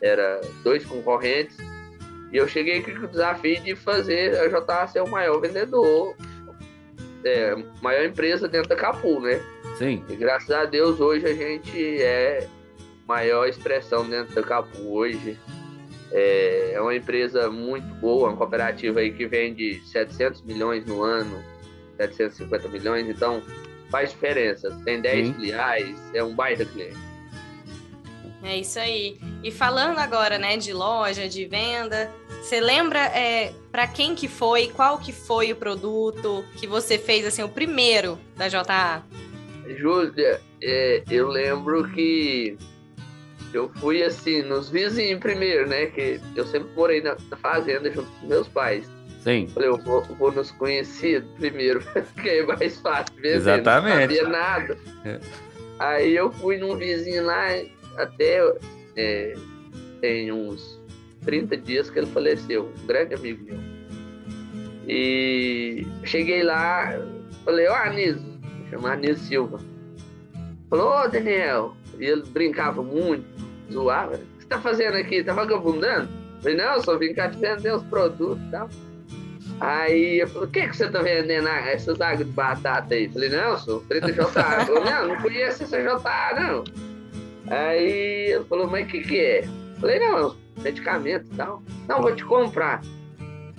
era 0.00 0.40
dois 0.62 0.84
concorrentes 0.84 1.56
e 2.32 2.36
eu 2.36 2.46
cheguei 2.46 2.78
aqui 2.78 2.92
com 2.92 3.06
o 3.06 3.08
desafio 3.08 3.60
de 3.60 3.74
fazer 3.74 4.38
a 4.38 4.48
JA 4.48 4.86
ser 4.86 5.00
o 5.02 5.08
maior 5.08 5.40
vendedor 5.40 6.14
é, 7.24 7.56
maior 7.82 8.04
empresa 8.04 8.48
dentro 8.48 8.68
da 8.68 8.76
Capu, 8.76 9.20
né? 9.20 9.40
Sim. 9.78 10.04
E 10.08 10.16
graças 10.16 10.50
a 10.50 10.64
Deus 10.64 11.00
hoje 11.00 11.26
a 11.26 11.34
gente 11.34 12.02
é 12.02 12.46
maior 13.06 13.48
expressão 13.48 14.08
dentro 14.08 14.34
da 14.34 14.42
Capu 14.42 14.78
hoje. 14.94 15.38
É, 16.12 16.72
é 16.74 16.80
uma 16.80 16.94
empresa 16.94 17.50
muito 17.50 17.86
boa, 17.96 18.28
uma 18.28 18.36
cooperativa 18.36 19.00
aí 19.00 19.12
que 19.12 19.26
vende 19.26 19.80
700 19.86 20.42
milhões 20.42 20.86
no 20.86 21.02
ano, 21.02 21.42
750 21.96 22.68
milhões, 22.68 23.08
então 23.08 23.42
faz 23.90 24.10
diferença. 24.10 24.70
Tem 24.84 25.00
10 25.00 25.26
Sim. 25.26 25.34
filiais, 25.34 25.96
é 26.14 26.22
um 26.22 26.34
baita 26.34 26.64
cliente. 26.64 27.13
É 28.44 28.58
isso 28.58 28.78
aí. 28.78 29.18
E 29.42 29.50
falando 29.50 29.98
agora, 29.98 30.38
né, 30.38 30.56
de 30.56 30.72
loja, 30.72 31.28
de 31.28 31.46
venda, 31.46 32.10
você 32.42 32.60
lembra 32.60 32.98
é, 32.98 33.52
para 33.72 33.86
quem 33.86 34.14
que 34.14 34.28
foi, 34.28 34.68
qual 34.68 34.98
que 34.98 35.12
foi 35.12 35.50
o 35.50 35.56
produto 35.56 36.44
que 36.56 36.66
você 36.66 36.98
fez, 36.98 37.26
assim, 37.26 37.42
o 37.42 37.48
primeiro 37.48 38.18
da 38.36 38.46
JA? 38.48 39.02
Júlia, 39.78 40.40
é, 40.62 41.02
eu 41.10 41.28
lembro 41.28 41.90
que 41.90 42.58
eu 43.54 43.70
fui 43.76 44.02
assim, 44.02 44.42
nos 44.42 44.68
vizinhos 44.68 45.20
primeiro, 45.20 45.66
né? 45.66 45.86
Que 45.86 46.20
eu 46.36 46.44
sempre 46.44 46.68
morei 46.74 47.00
na, 47.00 47.16
fazenda 47.40 47.90
junto 47.90 48.10
com 48.20 48.26
meus 48.26 48.48
pais. 48.48 48.86
Sim. 49.20 49.46
Falei, 49.54 49.70
eu 49.70 49.78
vou, 49.78 50.02
vou 50.02 50.32
nos 50.32 50.50
conhecer 50.50 51.24
primeiro, 51.38 51.80
que 52.20 52.28
é 52.28 52.42
mais 52.44 52.78
fácil. 52.80 53.14
Ver, 53.16 53.36
Exatamente. 53.36 53.94
Não 53.94 54.00
sabia 54.00 54.28
nada. 54.28 54.78
É. 55.04 55.20
Aí 55.78 56.14
eu 56.14 56.30
fui 56.30 56.58
num 56.58 56.76
vizinho 56.76 57.24
lá, 57.24 57.48
até 57.96 58.40
é, 58.96 59.34
tem 60.00 60.32
uns 60.32 60.80
30 61.24 61.56
dias 61.58 61.90
que 61.90 61.98
ele 61.98 62.06
faleceu, 62.06 62.70
um 62.82 62.86
grande 62.86 63.14
amigo 63.14 63.44
meu. 63.44 63.58
E 64.86 65.86
cheguei 66.04 66.42
lá, 66.42 66.92
falei, 67.44 67.66
ó, 67.68 67.74
Anísio, 67.74 68.22
chamar 68.70 68.92
Anísio 68.92 69.24
Silva. 69.24 69.60
Falou, 70.68 71.04
ô 71.04 71.08
Daniel, 71.08 71.74
e 71.98 72.04
ele 72.04 72.22
brincava 72.22 72.82
muito, 72.82 73.24
zoava. 73.72 74.16
O 74.16 74.18
que 74.18 74.42
você 74.42 74.46
tá 74.46 74.60
fazendo 74.60 74.96
aqui? 74.96 75.24
Tá 75.24 75.32
vagabundando? 75.32 76.08
Falei, 76.42 76.56
não, 76.56 76.82
só 76.82 76.98
vim 76.98 77.14
cá 77.14 77.30
te 77.30 77.38
vender 77.38 77.74
os 77.74 77.82
produtos 77.84 78.38
e 78.46 78.50
tal. 78.50 78.68
Aí 79.60 80.20
eu 80.20 80.28
falei, 80.28 80.48
o 80.48 80.50
que, 80.50 80.68
que 80.68 80.76
você 80.76 80.90
tá 80.90 81.00
vendendo 81.00 81.48
ah, 81.48 81.70
essas 81.70 82.00
águas 82.00 82.18
de 82.18 82.24
batata 82.24 82.94
aí? 82.94 83.08
Falei, 83.08 83.30
não, 83.30 83.56
sou 83.58 83.82
30JA. 83.88 84.66
Falei, 84.66 84.84
não, 84.84 85.08
não 85.08 85.22
conheço 85.22 85.62
essa 85.62 85.80
JA, 85.80 86.40
não. 86.40 86.64
Aí 87.54 88.32
ele 88.32 88.44
falou, 88.44 88.66
mas 88.68 88.86
o 88.86 88.88
que 88.90 89.00
que 89.00 89.18
é? 89.20 89.44
Falei, 89.80 89.98
não, 89.98 90.34
medicamento 90.58 91.26
e 91.32 91.36
tal. 91.36 91.62
Não, 91.88 92.02
vou 92.02 92.14
te 92.14 92.24
comprar. 92.24 92.80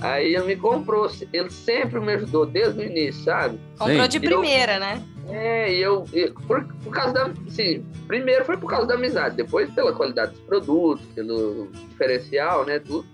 Aí 0.01 0.35
ele 0.35 0.43
me 0.43 0.55
comprou, 0.57 1.09
ele 1.31 1.49
sempre 1.49 1.99
me 2.01 2.13
ajudou 2.13 2.45
desde 2.45 2.81
o 2.81 2.83
início, 2.83 3.23
sabe? 3.23 3.57
Comprou 3.79 4.03
Sim. 4.03 4.09
de 4.09 4.17
Eu- 4.17 4.21
primeira, 4.23 4.79
né? 4.79 5.01
É, 5.29 5.73
e 5.73 5.81
eu, 5.81 6.05
e 6.13 6.29
por, 6.45 6.63
por 6.83 6.93
causa 6.93 7.13
da, 7.13 7.31
sim, 7.49 7.83
primeiro 8.05 8.45
foi 8.45 8.57
por 8.57 8.69
causa 8.69 8.85
da 8.85 8.93
amizade, 8.93 9.35
depois 9.35 9.67
pela 9.71 9.91
qualidade 9.91 10.33
dos 10.33 10.41
produtos, 10.41 11.03
pelo 11.15 11.67
diferencial, 11.89 12.63
né, 12.63 12.77
tudo. 12.77 13.07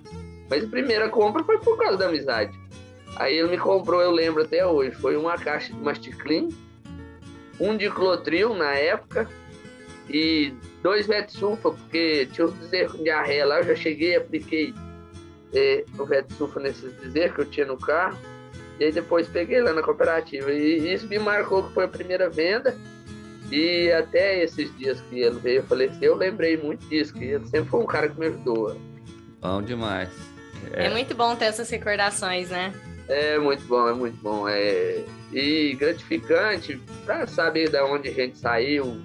Mas 0.50 0.66
a 0.66 0.68
primeira 0.68 1.08
compra 1.08 1.42
foi 1.46 1.58
por 1.60 1.78
causa 1.78 1.96
da 1.98 2.08
amizade. 2.08 2.52
Aí 3.16 3.38
ele 3.38 3.48
me 3.52 3.58
comprou, 3.58 4.02
eu 4.02 4.12
lembro 4.12 4.42
até 4.44 4.66
hoje, 4.66 4.92
foi 4.96 5.16
uma 5.16 5.38
caixa 5.38 5.72
de 5.72 5.80
Masticlin, 5.80 6.50
um 7.60 7.78
de 7.78 7.90
Clotril 7.90 8.54
na 8.56 8.74
época 8.74 9.30
e 10.12 10.54
dois 10.84 11.08
Vetsulfa, 11.08 11.72
porque 11.72 12.28
tinha 12.32 12.48
uns 12.48 12.54
bezerros 12.54 12.94
com 12.94 13.04
diarreia 13.04 13.46
lá, 13.46 13.60
eu 13.60 13.66
já 13.66 13.76
cheguei, 13.76 14.16
apliquei 14.16 14.74
é, 15.54 15.86
o 15.98 16.06
Vetsulfa 16.06 16.60
nesses 16.60 16.94
bezerros 16.94 17.36
que 17.36 17.42
eu 17.42 17.46
tinha 17.46 17.66
no 17.66 17.78
carro. 17.78 18.18
E 18.80 18.86
aí 18.86 18.92
depois 18.92 19.28
peguei 19.28 19.62
lá 19.62 19.74
na 19.74 19.84
cooperativa. 19.84 20.52
E 20.52 20.94
isso 20.94 21.08
me 21.08 21.20
marcou 21.20 21.64
que 21.64 21.74
foi 21.74 21.86
a 21.86 21.88
primeira 21.88 22.30
venda. 22.30 22.76
E 23.52 23.92
até 23.92 24.44
esses 24.44 24.76
dias 24.78 25.02
que 25.02 25.20
ele 25.20 25.40
veio 25.40 25.64
falecer, 25.64 26.04
eu 26.04 26.16
lembrei 26.16 26.58
muito 26.58 26.88
disso, 26.88 27.14
que 27.14 27.26
ele 27.26 27.46
sempre 27.48 27.70
foi 27.70 27.82
um 27.82 27.86
cara 27.86 28.10
que 28.10 28.20
me 28.20 28.28
ajudou. 28.28 28.76
Bom 29.42 29.62
demais. 29.62 30.10
É. 30.74 30.90
muito 30.90 31.14
bom 31.14 31.36
ter 31.36 31.46
essas 31.46 31.70
recordações, 31.70 32.50
né? 32.50 32.74
É 33.08 33.38
muito 33.38 33.64
bom, 33.66 33.90
é 33.90 33.94
muito 33.94 34.18
bom. 34.22 34.48
É... 34.48 35.04
E 35.34 35.76
gratificante 35.76 36.82
para 37.06 37.28
saber 37.28 37.70
de 37.70 37.80
onde 37.82 38.10
a 38.10 38.14
gente 38.14 38.38
saiu. 38.38 39.02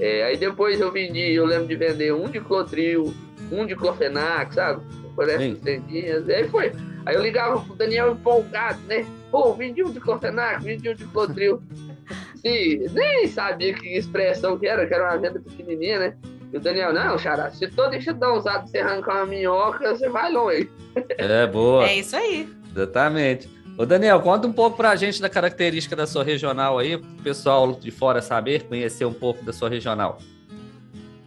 É, 0.00 0.24
aí 0.24 0.36
depois 0.36 0.80
eu 0.80 0.92
vendi, 0.92 1.32
eu 1.34 1.44
lembro 1.44 1.66
de 1.66 1.76
vender 1.76 2.12
um 2.12 2.28
de 2.28 2.40
Clotril, 2.40 3.12
um 3.50 3.66
de 3.66 3.74
Clofenac, 3.74 4.54
sabe? 4.54 4.82
Essas 5.20 5.58
tendinhas. 5.58 6.28
Aí 6.28 6.48
foi. 6.48 6.72
Aí 7.04 7.14
eu 7.16 7.22
ligava 7.22 7.60
pro 7.60 7.74
Daniel 7.74 8.12
empolgado, 8.12 8.80
né? 8.86 9.04
Pô, 9.30 9.52
vendi 9.54 9.82
um 9.82 9.90
de 9.90 9.98
Clofenac, 9.98 10.62
vendi 10.62 10.88
um 10.88 10.94
de 10.94 11.04
Clotril. 11.06 11.60
e 12.44 12.86
nem 12.92 13.26
sabia 13.26 13.74
que 13.74 13.96
expressão 13.96 14.58
que 14.58 14.66
era, 14.66 14.86
que 14.86 14.94
era 14.94 15.04
uma 15.04 15.18
venda 15.18 15.40
pequenininha, 15.40 15.98
né? 15.98 16.16
E 16.52 16.56
o 16.56 16.60
Daniel, 16.60 16.92
não, 16.92 17.18
Xará, 17.18 17.50
se 17.50 17.66
todo 17.68 17.94
enxadão 17.94 18.36
usado 18.36 18.68
você 18.68 18.78
arrancar 18.78 19.16
uma 19.16 19.26
minhoca, 19.26 19.94
você 19.94 20.08
vai 20.08 20.32
longe. 20.32 20.70
É 21.18 21.46
boa. 21.46 21.86
É 21.86 21.96
isso 21.96 22.16
aí. 22.16 22.48
Exatamente. 22.74 23.57
Ô 23.78 23.86
Daniel, 23.86 24.20
conta 24.20 24.48
um 24.48 24.52
pouco 24.52 24.76
pra 24.76 24.96
gente 24.96 25.22
da 25.22 25.30
característica 25.30 25.94
da 25.94 26.04
sua 26.04 26.24
regional 26.24 26.80
aí, 26.80 26.98
pro 26.98 27.22
pessoal 27.22 27.72
de 27.74 27.92
fora 27.92 28.20
saber, 28.20 28.64
conhecer 28.64 29.04
um 29.04 29.12
pouco 29.12 29.44
da 29.44 29.52
sua 29.52 29.68
regional. 29.68 30.18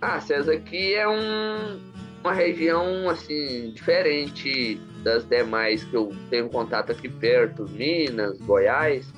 Ah, 0.01 0.19
César, 0.19 0.51
aqui 0.51 0.93
é 0.93 1.07
um, 1.07 1.79
uma 2.21 2.33
região 2.33 3.09
assim 3.09 3.71
diferente 3.73 4.75
das 5.01 5.23
demais 5.23 5.85
que 5.85 5.95
eu 5.95 6.13
tenho 6.29 6.49
contato 6.49 6.91
aqui 6.91 7.07
perto, 7.07 7.69
Minas, 7.69 8.37
Goiás, 8.39 9.13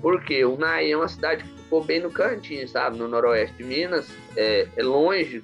porque 0.00 0.44
o 0.44 0.56
Naí 0.56 0.92
é 0.92 0.96
uma 0.96 1.08
cidade 1.08 1.42
que 1.42 1.62
ficou 1.64 1.82
bem 1.82 2.00
no 2.00 2.12
cantinho, 2.12 2.68
sabe, 2.68 2.98
no 2.98 3.08
noroeste 3.08 3.56
de 3.56 3.64
Minas, 3.64 4.06
é, 4.36 4.68
é 4.76 4.82
longe 4.84 5.42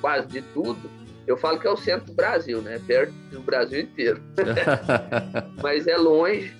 quase 0.00 0.28
de 0.28 0.40
tudo. 0.40 0.88
Eu 1.26 1.36
falo 1.36 1.60
que 1.60 1.66
é 1.66 1.70
o 1.70 1.76
centro 1.76 2.06
do 2.06 2.14
Brasil, 2.14 2.62
né? 2.62 2.80
Perto 2.86 3.12
do 3.30 3.40
Brasil 3.40 3.82
inteiro, 3.82 4.22
mas 5.62 5.86
é 5.86 5.98
longe 5.98 6.58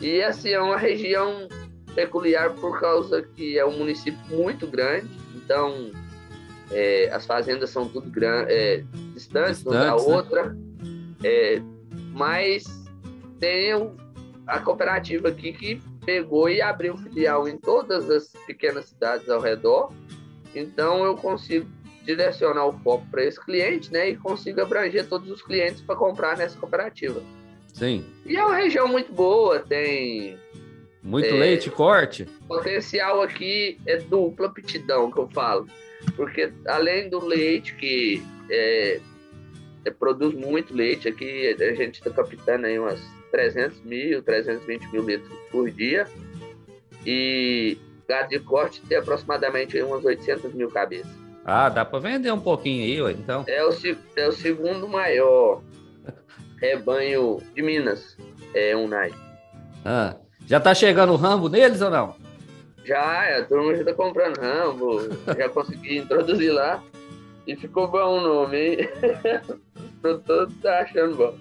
e 0.00 0.22
assim 0.22 0.50
é 0.50 0.60
uma 0.60 0.76
região 0.76 1.48
peculiar 1.94 2.54
por 2.54 2.80
causa 2.80 3.22
que 3.22 3.58
é 3.58 3.66
um 3.66 3.76
município 3.76 4.20
muito 4.28 4.66
grande, 4.66 5.08
então 5.34 5.90
é, 6.70 7.10
as 7.12 7.26
fazendas 7.26 7.70
são 7.70 7.88
tudo 7.88 8.08
gran, 8.10 8.44
é, 8.48 8.84
distantes, 9.14 9.64
uma 9.64 9.72
da 9.72 9.84
né? 9.86 9.92
outra, 9.94 10.56
é, 11.24 11.60
mas 12.12 12.64
tem 13.40 13.72
a 14.46 14.60
cooperativa 14.60 15.28
aqui 15.28 15.52
que 15.52 15.82
pegou 16.04 16.48
e 16.48 16.62
abriu 16.62 16.96
filial 16.96 17.48
em 17.48 17.58
todas 17.58 18.08
as 18.08 18.28
pequenas 18.46 18.86
cidades 18.86 19.28
ao 19.28 19.40
redor, 19.40 19.92
então 20.54 21.04
eu 21.04 21.16
consigo 21.16 21.66
direcionar 22.04 22.64
o 22.66 22.72
foco 22.72 23.06
para 23.10 23.24
esse 23.24 23.38
cliente, 23.44 23.92
né, 23.92 24.08
e 24.10 24.16
consigo 24.16 24.62
abranger 24.62 25.06
todos 25.06 25.30
os 25.30 25.42
clientes 25.42 25.82
para 25.82 25.96
comprar 25.96 26.38
nessa 26.38 26.56
cooperativa. 26.58 27.20
Sim. 27.78 28.04
E 28.26 28.36
é 28.36 28.44
uma 28.44 28.56
região 28.56 28.88
muito 28.88 29.12
boa, 29.12 29.60
tem 29.60 30.36
Muito 31.02 31.26
É. 31.28 31.32
leite, 31.32 31.70
corte? 31.70 32.26
potencial 32.48 33.22
aqui 33.22 33.78
é 33.86 33.98
dupla 33.98 34.46
aptidão 34.48 35.10
que 35.10 35.18
eu 35.18 35.28
falo. 35.28 35.66
Porque 36.16 36.52
além 36.66 37.08
do 37.08 37.24
leite, 37.24 37.74
que 37.76 38.22
é, 38.50 39.00
é, 39.84 39.90
produz 39.90 40.34
muito 40.34 40.74
leite, 40.74 41.08
aqui 41.08 41.56
a 41.60 41.74
gente 41.74 42.00
está 42.00 42.10
captando 42.10 42.66
aí 42.66 42.78
umas 42.78 43.00
300 43.30 43.80
mil, 43.84 44.22
320 44.22 44.90
mil 44.90 45.02
litros 45.04 45.32
por 45.50 45.70
dia. 45.70 46.06
E 47.06 47.78
gado 48.08 48.28
de 48.30 48.40
corte 48.40 48.80
tem 48.82 48.98
aproximadamente 48.98 49.80
umas 49.80 50.04
800 50.04 50.52
mil 50.52 50.68
cabeças. 50.68 51.12
Ah, 51.44 51.68
dá 51.68 51.84
pra 51.84 51.98
vender 51.98 52.30
um 52.32 52.40
pouquinho 52.40 53.06
aí, 53.06 53.14
então. 53.14 53.44
É 53.46 53.64
o, 53.64 53.70
é 54.16 54.28
o 54.28 54.32
segundo 54.32 54.86
maior 54.88 55.62
rebanho 56.60 57.40
de 57.54 57.62
Minas, 57.62 58.16
é 58.54 58.76
um 58.76 58.88
NAI. 58.88 59.12
Ah, 59.84 60.16
já 60.46 60.58
tá 60.60 60.74
chegando 60.74 61.12
o 61.12 61.16
rambo 61.16 61.48
neles 61.48 61.80
ou 61.80 61.90
não? 61.90 62.14
Já, 62.84 63.38
a 63.38 63.44
turma 63.44 63.76
já 63.76 63.84
tá 63.84 63.92
comprando 63.92 64.38
Rambo, 64.40 64.98
já 65.36 65.48
consegui 65.52 65.98
introduzir 65.98 66.50
lá. 66.50 66.82
E 67.46 67.54
ficou 67.54 67.86
bom 67.88 68.18
o 68.18 68.20
nome, 68.20 68.56
hein? 68.56 68.88
O 69.78 70.00
produtor 70.00 70.48
tá 70.62 70.80
achando 70.80 71.16
bom. 71.16 71.34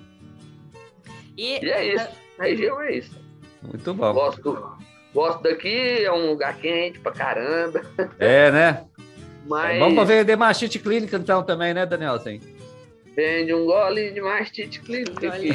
E 1.37 1.63
E 1.63 1.69
é 1.69 1.93
isso, 1.93 2.07
a 2.39 2.43
região 2.43 2.81
é 2.81 2.95
isso. 2.97 3.15
Muito 3.61 3.93
bom. 3.93 4.13
Gosto, 4.13 4.77
gosto 5.13 5.43
daqui, 5.43 6.03
é 6.03 6.11
um 6.11 6.31
lugar 6.31 6.57
quente 6.57 6.99
pra 6.99 7.11
caramba. 7.11 7.81
É, 8.19 8.51
né? 8.51 8.85
Mas 9.47 9.79
Vamos 9.79 9.95
pra 9.95 10.03
vender 10.03 10.35
mastite 10.35 10.79
clínica 10.79 11.15
então 11.17 11.43
também, 11.43 11.73
né, 11.73 11.85
Daniel? 11.85 12.19
Sim. 13.17 13.23
vende 13.23 13.53
um 13.53 13.65
gole 13.65 14.11
de 14.11 14.21
mastite 14.21 14.79
clínica 14.81 15.29
aqui. 15.33 15.51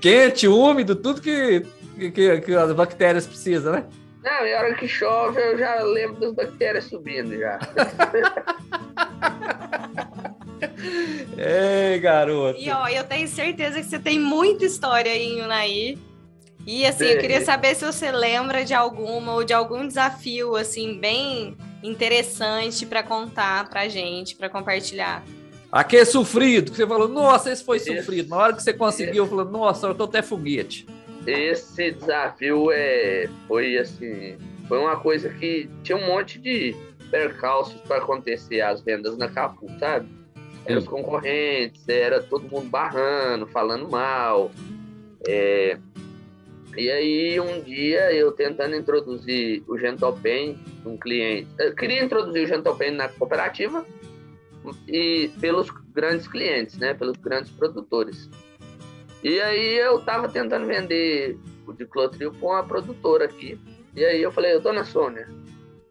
Quente, 0.00 0.46
úmido, 0.46 0.94
tudo 0.94 1.20
que, 1.20 1.66
que, 2.12 2.40
que- 2.40 2.54
as 2.54 2.72
bactérias 2.72 3.26
precisam, 3.26 3.72
né? 3.72 3.84
Não, 4.22 4.46
e 4.46 4.54
a 4.54 4.60
hora 4.60 4.74
que 4.74 4.86
chove 4.88 5.38
eu 5.40 5.58
já 5.58 5.82
lembro 5.82 6.20
das 6.20 6.32
bactérias 6.32 6.84
subindo 6.84 7.36
já. 7.36 7.58
Ei, 11.36 11.98
garoto. 11.98 12.58
E 12.58 12.70
ó, 12.70 12.88
eu 12.88 13.04
tenho 13.04 13.28
certeza 13.28 13.80
que 13.80 13.86
você 13.86 13.98
tem 13.98 14.18
muita 14.18 14.64
história 14.64 15.10
aí 15.12 15.24
em 15.24 15.42
Unai. 15.42 15.98
E 16.66 16.86
assim, 16.86 17.04
eu 17.04 17.18
queria 17.18 17.44
saber 17.44 17.74
se 17.74 17.84
você 17.84 18.10
lembra 18.10 18.64
de 18.64 18.72
alguma 18.72 19.34
ou 19.34 19.44
de 19.44 19.52
algum 19.52 19.86
desafio 19.86 20.56
assim 20.56 20.98
bem 20.98 21.54
interessante 21.88 22.86
pra 22.86 23.02
contar 23.02 23.68
pra 23.68 23.86
gente, 23.88 24.34
pra 24.36 24.48
compartilhar. 24.48 25.22
Aquele 25.70 26.04
sofrido, 26.04 26.70
que 26.70 26.76
você 26.76 26.86
falou, 26.86 27.08
nossa, 27.08 27.50
esse 27.52 27.64
foi 27.64 27.76
Esse- 27.78 27.96
sofrido. 27.96 28.28
Na 28.28 28.36
hora 28.36 28.52
que 28.54 28.62
você 28.62 28.72
conseguiu, 28.72 29.26
falou, 29.26 29.44
nossa, 29.44 29.88
eu 29.88 29.94
tô 29.94 30.04
até 30.04 30.22
foguete. 30.22 30.86
Esse 31.26 31.90
desafio 31.90 32.70
é, 32.70 33.28
foi 33.48 33.76
assim, 33.78 34.36
foi 34.68 34.78
uma 34.78 34.96
coisa 34.96 35.28
que 35.30 35.68
tinha 35.82 35.96
um 35.98 36.06
monte 36.06 36.38
de 36.38 36.76
percalços 37.10 37.80
para 37.82 37.98
acontecer 37.98 38.60
as 38.60 38.82
vendas 38.82 39.16
na 39.16 39.28
Capu, 39.28 39.68
sabe? 39.80 40.08
Eram 40.66 40.78
os 40.80 40.86
concorrentes, 40.86 41.86
era 41.88 42.22
todo 42.22 42.48
mundo 42.48 42.68
barrando, 42.68 43.46
falando 43.46 43.88
mal. 43.88 44.50
É... 45.26 45.78
E 46.76 46.90
aí, 46.90 47.40
um 47.40 47.60
dia, 47.60 48.12
eu 48.12 48.32
tentando 48.32 48.74
introduzir 48.74 49.62
o 49.68 49.78
Gentopen, 49.78 50.58
um 50.84 50.96
cliente... 50.96 51.48
Eu 51.58 51.74
queria 51.74 52.02
introduzir 52.02 52.44
o 52.44 52.46
Gentopen 52.46 52.90
na 52.90 53.08
cooperativa 53.08 53.86
e 54.88 55.30
pelos 55.40 55.70
grandes 55.92 56.26
clientes, 56.26 56.76
né? 56.78 56.92
Pelos 56.94 57.16
grandes 57.16 57.50
produtores. 57.52 58.28
E 59.22 59.40
aí, 59.40 59.76
eu 59.76 60.00
tava 60.00 60.28
tentando 60.28 60.66
vender 60.66 61.38
o 61.66 61.72
de 61.72 61.86
Clotril 61.86 62.32
para 62.32 62.48
uma 62.48 62.64
produtora 62.64 63.26
aqui. 63.26 63.58
E 63.94 64.04
aí, 64.04 64.20
eu 64.20 64.32
falei, 64.32 64.58
dona 64.58 64.84
Sônia, 64.84 65.28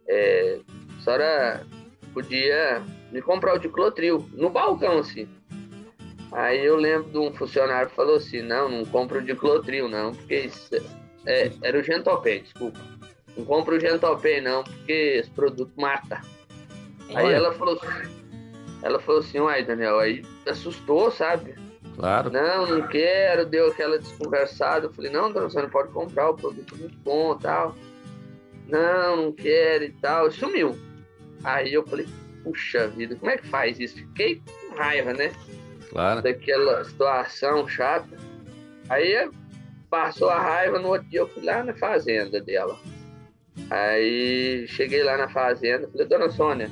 é, 0.08 0.60
a 1.00 1.02
senhora 1.02 1.66
podia 2.14 2.84
me 3.12 3.22
comprar 3.22 3.56
o 3.56 3.60
de 3.60 3.70
Clotril, 3.70 4.28
no 4.34 4.50
balcão, 4.50 5.00
assim. 5.00 5.28
Aí 6.34 6.66
eu 6.66 6.76
lembro 6.76 7.10
de 7.12 7.18
um 7.18 7.34
funcionário 7.34 7.90
que 7.90 7.96
falou 7.96 8.16
assim, 8.16 8.42
não, 8.42 8.68
não 8.68 8.86
compra 8.86 9.20
o 9.20 9.22
de 9.22 9.36
Clotril, 9.36 9.88
não, 9.88 10.14
porque 10.14 10.36
isso 10.36 10.70
é, 11.26 11.52
era 11.62 11.80
o 11.80 11.84
Gentopen, 11.84 12.42
desculpa. 12.42 12.80
Não 13.38 13.46
compra 13.46 13.76
o 13.76 13.80
Gentopen, 13.80 14.42
não, 14.42 14.64
porque 14.64 14.92
esse 14.92 15.30
produto 15.30 15.72
mata. 15.76 16.22
Aí 17.14 17.32
ela 17.32 17.54
falou 17.54 17.80
ela 18.84 19.00
falou 19.00 19.22
assim, 19.22 19.40
uai, 19.40 19.64
Daniel, 19.64 19.98
aí 20.00 20.24
assustou, 20.46 21.10
sabe? 21.10 21.56
Claro. 21.96 22.30
Não, 22.30 22.66
não 22.68 22.88
quero, 22.88 23.46
deu 23.46 23.68
aquela 23.68 23.98
desconversada. 23.98 24.88
Eu 24.88 24.94
falei, 24.94 25.10
não, 25.10 25.32
dona 25.32 25.50
Sônia, 25.50 25.70
pode 25.70 25.92
comprar, 25.92 26.30
o 26.30 26.36
produto 26.36 26.76
é 26.76 26.78
muito 26.80 26.98
bom 26.98 27.38
tal. 27.38 27.76
Não, 28.68 29.16
não 29.16 29.32
quero 29.32 29.86
e 29.86 29.92
tal. 29.94 30.30
Sumiu. 30.32 30.78
Aí 31.44 31.74
eu 31.74 31.86
falei, 31.86 32.08
puxa 32.44 32.88
vida, 32.90 33.16
como 33.16 33.32
é 33.32 33.38
que 33.38 33.48
faz 33.48 33.80
isso? 33.80 33.96
Fiquei 33.96 34.42
com 34.68 34.76
raiva, 34.76 35.14
né? 35.14 35.32
Claro. 35.94 36.24
Daquela 36.24 36.84
situação 36.84 37.68
chata. 37.68 38.18
Aí 38.90 39.30
passou 39.90 40.28
a 40.28 40.42
raiva, 40.42 40.80
no 40.80 40.90
outro 40.90 41.08
dia 41.08 41.20
eu 41.20 41.30
fui 41.30 41.44
lá 41.44 41.64
na 41.64 41.74
fazenda 41.76 42.42
dela. 42.42 42.78
Aí 43.70 44.66
cheguei 44.68 45.04
lá 45.04 45.16
na 45.16 45.30
fazenda, 45.30 45.88
falei, 45.88 46.08
dona 46.08 46.30
Sônia, 46.32 46.70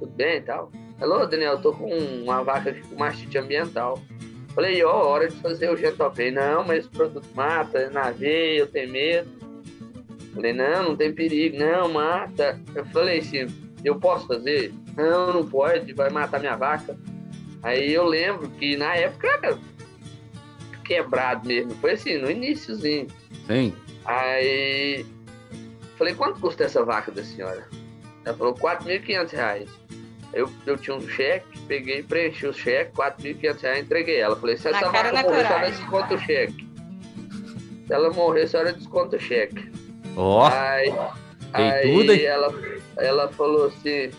tudo 0.00 0.12
bem 0.12 0.38
e 0.38 0.40
tal? 0.40 0.72
Alô, 0.98 1.26
Daniel, 1.26 1.52
eu 1.52 1.60
tô 1.60 1.74
com 1.74 1.94
uma 1.94 2.42
vaca 2.42 2.70
aqui 2.70 2.80
com 2.80 2.96
mastite 2.96 3.36
ambiental. 3.36 4.00
Falei, 4.54 4.82
ó, 4.82 4.90
oh, 4.90 5.08
hora 5.08 5.28
de 5.28 5.36
fazer 5.36 5.70
o 5.70 5.76
gentopei. 5.76 6.30
Não, 6.30 6.64
mas 6.64 6.80
esse 6.80 6.88
produto 6.88 7.28
mata, 7.34 7.78
é 7.78 7.90
na 7.90 8.10
veia, 8.10 8.60
eu 8.60 8.66
tenho 8.66 8.90
medo. 8.90 9.28
Falei, 10.34 10.54
não, 10.54 10.82
não 10.84 10.96
tem 10.96 11.14
perigo, 11.14 11.58
não, 11.58 11.92
mata. 11.92 12.58
Eu 12.74 12.84
falei 12.86 13.18
assim, 13.18 13.46
eu 13.84 14.00
posso 14.00 14.26
fazer? 14.26 14.72
Não, 14.96 15.34
não 15.34 15.46
pode, 15.46 15.92
vai 15.92 16.08
matar 16.10 16.40
minha 16.40 16.56
vaca. 16.56 16.96
Aí 17.62 17.92
eu 17.92 18.04
lembro 18.04 18.48
que 18.50 18.76
na 18.76 18.94
época 18.94 19.28
era 19.28 19.58
quebrado 20.84 21.46
mesmo, 21.46 21.74
foi 21.76 21.92
assim, 21.92 22.18
no 22.18 22.30
iníciozinho. 22.30 23.08
Sim. 23.46 23.74
Aí 24.04 25.04
falei, 25.98 26.14
quanto 26.14 26.40
custa 26.40 26.64
essa 26.64 26.84
vaca 26.84 27.10
da 27.10 27.22
senhora? 27.22 27.66
Ela 28.24 28.36
falou, 28.36 28.54
4.500 28.54 29.30
reais. 29.32 29.68
Eu, 30.32 30.50
eu 30.66 30.76
tinha 30.76 30.96
um 30.96 31.08
cheque, 31.08 31.58
peguei, 31.66 32.02
preenchi 32.02 32.46
o 32.46 32.52
cheque, 32.52 32.92
4.500 32.92 33.60
reais, 33.60 33.84
entreguei 33.84 34.20
ela. 34.20 34.36
Falei, 34.36 34.56
se 34.56 34.68
essa 34.68 34.90
vaca 34.90 35.22
morrer, 35.22 35.40
a 35.40 35.46
senhora 35.46 35.70
desconta 35.70 36.14
o 36.14 36.18
cheque. 36.18 36.68
Se 37.86 37.92
ela 37.92 38.10
morrer, 38.10 38.42
a 38.42 38.48
senhora 38.48 38.72
desconta 38.72 39.16
o 39.16 39.20
cheque. 39.20 39.72
Ó, 40.16 40.42
oh, 40.42 40.52
aí, 40.52 40.92
aí 41.52 41.92
tudo, 41.92 42.12
hein? 42.12 42.24
Ela, 42.24 42.54
ela 42.98 43.28
falou 43.28 43.66
assim, 43.66 44.10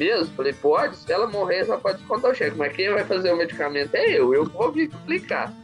mesmo? 0.00 0.34
Falei, 0.34 0.54
pode, 0.54 0.96
se 0.96 1.12
ela 1.12 1.26
morrer, 1.26 1.66
só 1.66 1.76
pode 1.76 1.98
descontar 1.98 2.30
o 2.30 2.34
cheque. 2.34 2.56
Mas 2.56 2.74
quem 2.74 2.90
vai 2.90 3.04
fazer 3.04 3.32
o 3.32 3.36
medicamento 3.36 3.94
é 3.94 4.10
eu, 4.10 4.32
eu 4.32 4.46
vou 4.46 4.72
me 4.72 4.84
explicar. 4.84 5.54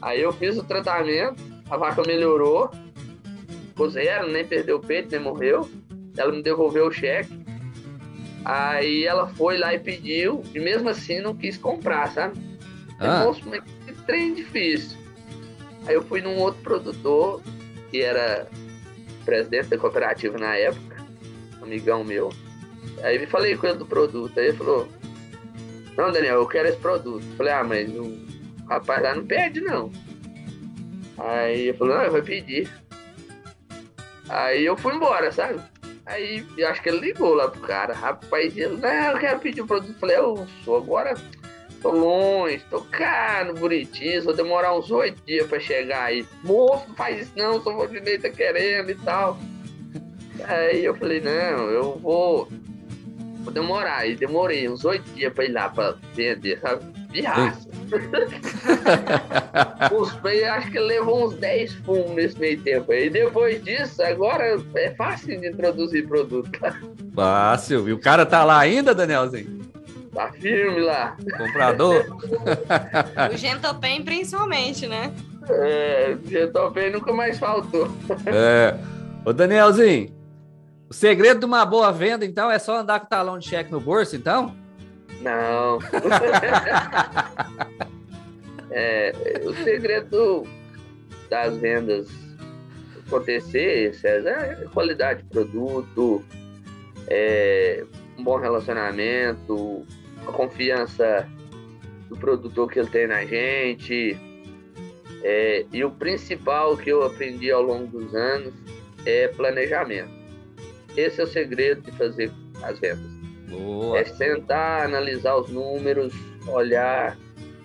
Aí 0.00 0.22
eu 0.22 0.32
fiz 0.32 0.56
o 0.56 0.62
tratamento, 0.62 1.42
a 1.68 1.76
vaca 1.76 2.02
melhorou, 2.06 2.70
ficou 3.68 3.90
zero, 3.90 4.30
nem 4.30 4.46
perdeu 4.46 4.76
o 4.76 4.80
peito, 4.80 5.10
nem 5.10 5.20
morreu. 5.20 5.68
Ela 6.16 6.32
me 6.32 6.42
devolveu 6.42 6.86
o 6.86 6.92
cheque. 6.92 7.38
Aí 8.44 9.04
ela 9.04 9.26
foi 9.26 9.58
lá 9.58 9.74
e 9.74 9.78
pediu, 9.78 10.42
e 10.54 10.60
mesmo 10.60 10.88
assim 10.88 11.20
não 11.20 11.36
quis 11.36 11.58
comprar, 11.58 12.10
sabe? 12.12 12.40
Ah. 12.98 13.24
Moço, 13.24 13.42
mas 13.46 13.62
que 13.84 13.92
trem 14.06 14.34
difícil. 14.34 14.96
Aí 15.86 15.94
eu 15.94 16.02
fui 16.02 16.22
num 16.22 16.38
outro 16.38 16.62
produtor, 16.62 17.42
que 17.90 18.00
era 18.00 18.48
presidente 19.24 19.68
da 19.68 19.76
cooperativa 19.76 20.38
na 20.38 20.56
época, 20.56 21.04
amigão 21.60 22.04
meu. 22.04 22.30
Aí 23.02 23.18
me 23.18 23.26
falei 23.26 23.56
com 23.56 23.66
ele 23.66 23.78
do 23.78 23.86
produto. 23.86 24.38
Aí 24.38 24.48
ele 24.48 24.56
falou: 24.56 24.88
Não, 25.96 26.12
Daniel, 26.12 26.36
eu 26.36 26.46
quero 26.46 26.68
esse 26.68 26.78
produto. 26.78 27.24
Falei: 27.36 27.52
Ah, 27.52 27.64
mas 27.64 27.88
o 27.94 28.16
rapaz 28.68 29.02
lá 29.02 29.14
não 29.14 29.26
pede, 29.26 29.60
não. 29.60 29.90
Aí 31.18 31.68
ele 31.68 31.78
falou: 31.78 31.96
Não, 31.96 32.04
eu 32.04 32.12
vou 32.12 32.22
pedir. 32.22 32.70
Aí 34.28 34.64
eu 34.64 34.76
fui 34.76 34.94
embora, 34.94 35.32
sabe? 35.32 35.60
Aí 36.06 36.44
eu 36.56 36.68
acho 36.68 36.82
que 36.82 36.88
ele 36.88 37.00
ligou 37.00 37.34
lá 37.34 37.48
pro 37.48 37.60
cara. 37.60 37.94
Rapaz, 37.94 38.56
ele: 38.56 38.76
Não, 38.76 39.12
eu 39.12 39.18
quero 39.18 39.40
pedir 39.40 39.62
o 39.62 39.66
produto. 39.66 39.98
Falei: 39.98 40.16
Eu 40.16 40.46
sou 40.64 40.76
agora. 40.76 41.14
Tô 41.80 41.92
longe, 41.92 42.62
tô 42.68 42.82
caro, 42.82 43.54
bonitinho, 43.54 44.22
vou 44.22 44.34
demorar 44.34 44.76
uns 44.76 44.90
oito 44.90 45.22
dias 45.24 45.46
pra 45.46 45.58
chegar 45.58 46.04
aí. 46.04 46.26
Moço, 46.44 46.84
faz 46.94 47.22
isso 47.22 47.32
não, 47.34 47.62
só 47.62 47.72
vou 47.72 47.86
direito 47.86 48.22
tá 48.22 48.28
querendo 48.28 48.90
e 48.90 48.94
tal. 48.96 49.38
Aí 50.44 50.84
eu 50.84 50.94
falei, 50.94 51.20
não, 51.20 51.70
eu 51.70 51.98
vou, 51.98 52.48
vou 53.42 53.52
demorar. 53.52 54.06
E 54.06 54.16
demorei 54.16 54.68
uns 54.68 54.84
oito 54.84 55.08
dias 55.12 55.32
pra 55.32 55.44
ir 55.44 55.52
lá 55.52 55.68
pra 55.68 55.94
vender, 56.14 56.58
sabe? 56.60 56.84
De 57.10 57.22
raça. 57.22 57.68
Os 59.92 60.12
acho 60.48 60.70
que 60.70 60.78
levou 60.78 61.26
uns 61.26 61.34
10 61.34 61.74
fumos 61.84 62.14
nesse 62.14 62.38
meio 62.38 62.60
tempo. 62.60 62.92
E 62.92 63.10
depois 63.10 63.60
disso, 63.64 64.00
agora 64.02 64.56
é 64.76 64.90
fácil 64.90 65.40
de 65.40 65.48
introduzir 65.48 66.06
produto. 66.06 66.48
Fácil. 67.14 67.88
E 67.88 67.92
o 67.92 67.98
cara 67.98 68.24
tá 68.24 68.44
lá 68.44 68.60
ainda, 68.60 68.94
Danielzinho? 68.94 69.58
Tá 70.14 70.30
firme 70.32 70.80
lá. 70.80 71.16
Comprador? 71.36 72.04
o 73.32 73.36
Gentopen 73.36 74.04
principalmente, 74.04 74.86
né? 74.86 75.12
É, 75.48 76.16
o 76.22 76.28
Gentopen 76.28 76.92
nunca 76.92 77.12
mais 77.12 77.38
faltou. 77.38 77.88
É. 78.26 78.76
Ô, 79.24 79.32
Danielzinho, 79.32 80.19
o 80.90 80.94
segredo 80.94 81.38
de 81.38 81.46
uma 81.46 81.64
boa 81.64 81.92
venda, 81.92 82.26
então, 82.26 82.50
é 82.50 82.58
só 82.58 82.78
andar 82.78 82.98
com 82.98 83.06
talão 83.06 83.38
de 83.38 83.48
cheque 83.48 83.70
no 83.70 83.80
bolso, 83.80 84.16
então? 84.16 84.56
Não. 85.20 85.78
é, 88.72 89.12
o 89.44 89.54
segredo 89.62 90.42
das 91.28 91.56
vendas 91.58 92.08
acontecer, 93.06 93.94
César, 93.94 94.30
é 94.30 94.66
qualidade 94.72 95.22
de 95.22 95.28
produto, 95.28 96.24
é, 97.06 97.84
um 98.18 98.24
bom 98.24 98.38
relacionamento, 98.38 99.86
a 100.26 100.32
confiança 100.32 101.28
do 102.08 102.16
produtor 102.16 102.68
que 102.68 102.80
ele 102.80 102.88
tem 102.88 103.06
na 103.06 103.24
gente. 103.24 104.18
É, 105.22 105.66
e 105.72 105.84
o 105.84 105.90
principal 105.90 106.76
que 106.76 106.90
eu 106.90 107.04
aprendi 107.04 107.50
ao 107.50 107.62
longo 107.62 107.86
dos 107.86 108.12
anos 108.14 108.54
é 109.04 109.28
planejamento. 109.28 110.19
Esse 110.96 111.20
é 111.20 111.24
o 111.24 111.26
segredo 111.26 111.82
de 111.82 111.92
fazer 111.92 112.30
as 112.62 112.78
vendas. 112.78 113.10
Boa. 113.48 113.98
É 113.98 114.04
sentar, 114.04 114.84
analisar 114.84 115.36
os 115.36 115.50
números, 115.50 116.14
olhar, 116.46 117.16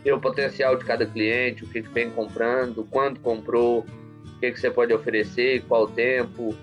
ver 0.03 0.13
o 0.13 0.19
potencial 0.19 0.75
de 0.75 0.85
cada 0.85 1.05
cliente, 1.05 1.63
o 1.63 1.67
que, 1.67 1.81
que 1.81 1.89
vem 1.89 2.09
comprando, 2.09 2.85
quanto 2.89 3.19
comprou, 3.21 3.79
o 3.79 4.39
que, 4.39 4.51
que 4.51 4.59
você 4.59 4.71
pode 4.71 4.93
oferecer, 4.93 5.63
qual 5.67 5.87
tempo. 5.87 6.55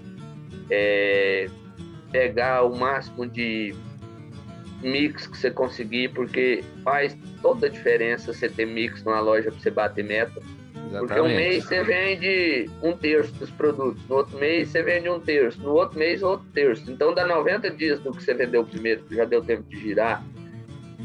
É, 0.71 1.49
pegar 2.11 2.63
o 2.65 2.77
máximo 2.77 3.27
de 3.27 3.75
mix 4.83 5.27
que 5.27 5.37
você 5.37 5.51
conseguir, 5.51 6.09
porque 6.09 6.63
faz 6.83 7.17
toda 7.41 7.67
a 7.67 7.71
diferença 7.71 8.33
você 8.33 8.49
ter 8.49 8.67
mix 8.67 9.03
numa 9.05 9.21
loja 9.21 9.51
para 9.51 9.61
você 9.61 9.71
bater 9.71 10.05
meta. 10.05 10.41
Exatamente. 10.87 11.09
Porque 11.09 11.21
um 11.21 11.37
mês 11.37 11.65
você 11.65 11.83
vende 11.83 12.71
um 12.83 12.97
terço 12.97 13.33
dos 13.35 13.51
produtos, 13.51 14.03
no 14.09 14.17
outro 14.17 14.39
mês 14.39 14.69
você 14.69 14.83
vende 14.83 15.09
um 15.09 15.21
terço, 15.21 15.61
no 15.63 15.73
outro 15.73 15.99
mês 15.99 16.23
outro 16.23 16.47
terço. 16.53 16.91
Então 16.91 17.15
dá 17.15 17.27
90 17.27 17.71
dias 17.71 18.01
do 18.01 18.13
que 18.13 18.23
você 18.23 18.35
vendeu 18.35 18.65
primeiro, 18.65 19.03
que 19.05 19.15
já 19.15 19.25
deu 19.25 19.43
tempo 19.43 19.63
de 19.69 19.81
girar. 19.81 20.25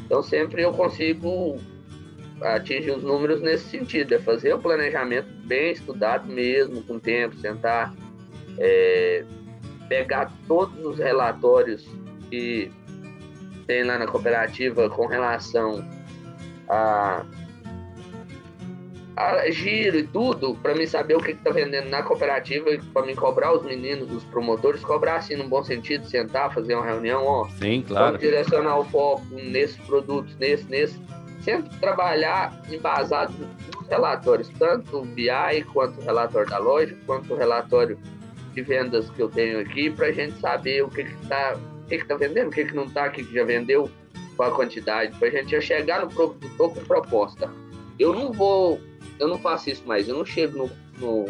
Então 0.05 0.21
sempre 0.21 0.61
eu 0.61 0.73
consigo 0.73 1.59
atingir 2.41 2.91
os 2.91 3.03
números 3.03 3.41
nesse 3.41 3.65
sentido, 3.65 4.13
é 4.13 4.19
fazer 4.19 4.53
o 4.53 4.59
planejamento 4.59 5.27
bem 5.45 5.71
estudado 5.71 6.27
mesmo, 6.27 6.83
com 6.83 6.99
tempo, 6.99 7.35
sentar, 7.37 7.93
é, 8.59 9.23
pegar 9.89 10.31
todos 10.47 10.85
os 10.85 10.99
relatórios 10.99 11.87
que 12.29 12.71
tem 13.65 13.83
lá 13.83 13.97
na 13.97 14.07
cooperativa 14.07 14.89
com 14.89 15.07
relação 15.07 15.83
a 16.69 17.25
a 19.17 19.49
giro 19.49 19.97
e 19.97 20.03
tudo, 20.03 20.53
para 20.61 20.75
mim 20.75 20.85
saber 20.85 21.15
o 21.15 21.19
que, 21.19 21.33
que 21.33 21.43
tá 21.43 21.49
vendendo 21.49 21.89
na 21.89 22.03
cooperativa, 22.03 22.69
para 22.93 23.03
mim 23.03 23.15
cobrar 23.15 23.51
os 23.51 23.63
meninos, 23.63 24.11
os 24.11 24.23
promotores, 24.25 24.81
cobrar 24.83 25.15
assim 25.15 25.35
no 25.35 25.47
bom 25.47 25.63
sentido, 25.63 26.05
sentar, 26.05 26.53
fazer 26.53 26.75
uma 26.75 26.85
reunião, 26.85 27.25
ó. 27.25 27.49
Sim, 27.49 27.83
claro. 27.85 28.05
Vamos 28.05 28.19
direcionar 28.19 28.77
o 28.77 28.85
foco 28.85 29.25
nesses 29.31 29.77
produtos, 29.77 30.35
nesse, 30.37 30.69
nesse. 30.69 31.01
Sempre 31.41 31.75
trabalhar 31.79 32.61
embasado 32.69 33.33
nos 33.75 33.87
relatórios, 33.87 34.49
tanto 34.59 34.99
o 34.99 35.05
BI 35.05 35.63
quanto 35.73 35.99
o 35.99 36.03
relatório 36.03 36.49
da 36.49 36.59
loja, 36.59 36.95
quanto 37.07 37.33
o 37.33 37.37
relatório 37.37 37.97
de 38.53 38.61
vendas 38.61 39.09
que 39.09 39.21
eu 39.21 39.29
tenho 39.29 39.59
aqui, 39.59 39.89
para 39.89 40.07
a 40.07 40.11
gente 40.11 40.39
saber 40.39 40.83
o 40.83 40.89
que 40.89 41.03
que 41.05 41.27
tá, 41.27 41.57
o 41.57 41.87
que 41.87 41.97
que 41.97 42.05
tá 42.05 42.15
vendendo, 42.15 42.49
o 42.49 42.51
que 42.51 42.65
que 42.65 42.75
não 42.75 42.87
tá, 42.87 43.07
o 43.07 43.11
que 43.11 43.23
que 43.23 43.33
já 43.33 43.43
vendeu, 43.43 43.89
qual 44.35 44.51
a 44.51 44.55
quantidade, 44.55 45.17
para 45.17 45.27
a 45.27 45.31
gente 45.31 45.49
já 45.49 45.61
chegar 45.61 46.01
no 46.01 46.07
produtor 46.07 46.73
com 46.75 46.83
proposta. 46.83 47.49
Eu 47.97 48.13
não 48.13 48.31
vou 48.31 48.79
eu 49.19 49.27
não 49.27 49.37
faço 49.37 49.69
isso 49.69 49.83
mais. 49.85 50.07
Eu 50.07 50.17
não 50.17 50.25
chego 50.25 50.57
no, 50.57 50.69
no, 50.99 51.25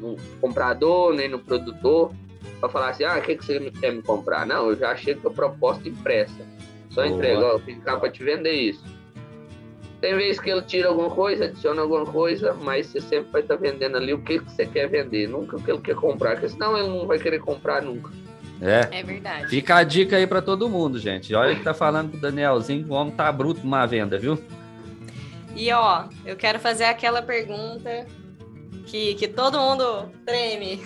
no 0.00 0.16
comprador 0.40 1.14
nem 1.14 1.28
no 1.28 1.38
produtor 1.38 2.12
para 2.60 2.68
falar 2.68 2.90
assim, 2.90 3.04
ah, 3.04 3.18
o 3.18 3.22
que, 3.22 3.36
que 3.36 3.44
você 3.44 3.70
quer 3.80 3.92
me 3.92 4.02
comprar? 4.02 4.46
Não, 4.46 4.68
eu 4.68 4.76
já 4.76 4.94
chego 4.96 5.22
com 5.22 5.28
a 5.28 5.32
proposta 5.32 5.88
impressa. 5.88 6.46
Só 6.90 7.04
entrego, 7.04 7.42
ó, 7.42 7.58
eu 7.66 7.80
cá 7.80 7.96
para 7.96 8.10
te 8.10 8.22
vender 8.22 8.52
isso. 8.52 8.84
Tem 10.00 10.16
vezes 10.16 10.40
que 10.40 10.50
ele 10.50 10.62
tira 10.62 10.88
alguma 10.88 11.10
coisa, 11.10 11.44
adiciona 11.44 11.80
alguma 11.80 12.04
coisa, 12.04 12.52
mas 12.54 12.86
você 12.86 13.00
sempre 13.00 13.30
vai 13.30 13.40
estar 13.40 13.56
tá 13.56 13.60
vendendo 13.62 13.96
ali 13.96 14.12
o 14.12 14.18
que, 14.18 14.40
que 14.40 14.50
você 14.50 14.66
quer 14.66 14.88
vender, 14.88 15.28
nunca 15.28 15.56
o 15.56 15.62
que 15.62 15.70
ele 15.70 15.80
quer 15.80 15.94
comprar, 15.94 16.32
porque 16.32 16.48
senão 16.48 16.76
ele 16.76 16.88
não 16.88 17.06
vai 17.06 17.18
querer 17.18 17.38
comprar 17.38 17.82
nunca. 17.82 18.10
É. 18.60 18.98
É 18.98 19.02
verdade. 19.02 19.48
Fica 19.48 19.76
a 19.76 19.84
dica 19.84 20.16
aí 20.16 20.26
para 20.26 20.42
todo 20.42 20.68
mundo, 20.68 20.98
gente. 20.98 21.34
Olha 21.34 21.54
que 21.54 21.62
tá 21.62 21.72
falando 21.72 22.10
com 22.10 22.16
o 22.16 22.20
Danielzinho, 22.20 22.86
o 22.88 22.92
homem 22.94 23.14
tá 23.14 23.30
bruto 23.30 23.60
numa 23.62 23.86
venda, 23.86 24.18
viu? 24.18 24.38
E 25.54 25.70
ó, 25.72 26.04
eu 26.24 26.36
quero 26.36 26.58
fazer 26.58 26.84
aquela 26.84 27.22
pergunta 27.22 28.06
que, 28.86 29.14
que 29.14 29.28
todo 29.28 29.58
mundo 29.58 30.10
treme. 30.24 30.80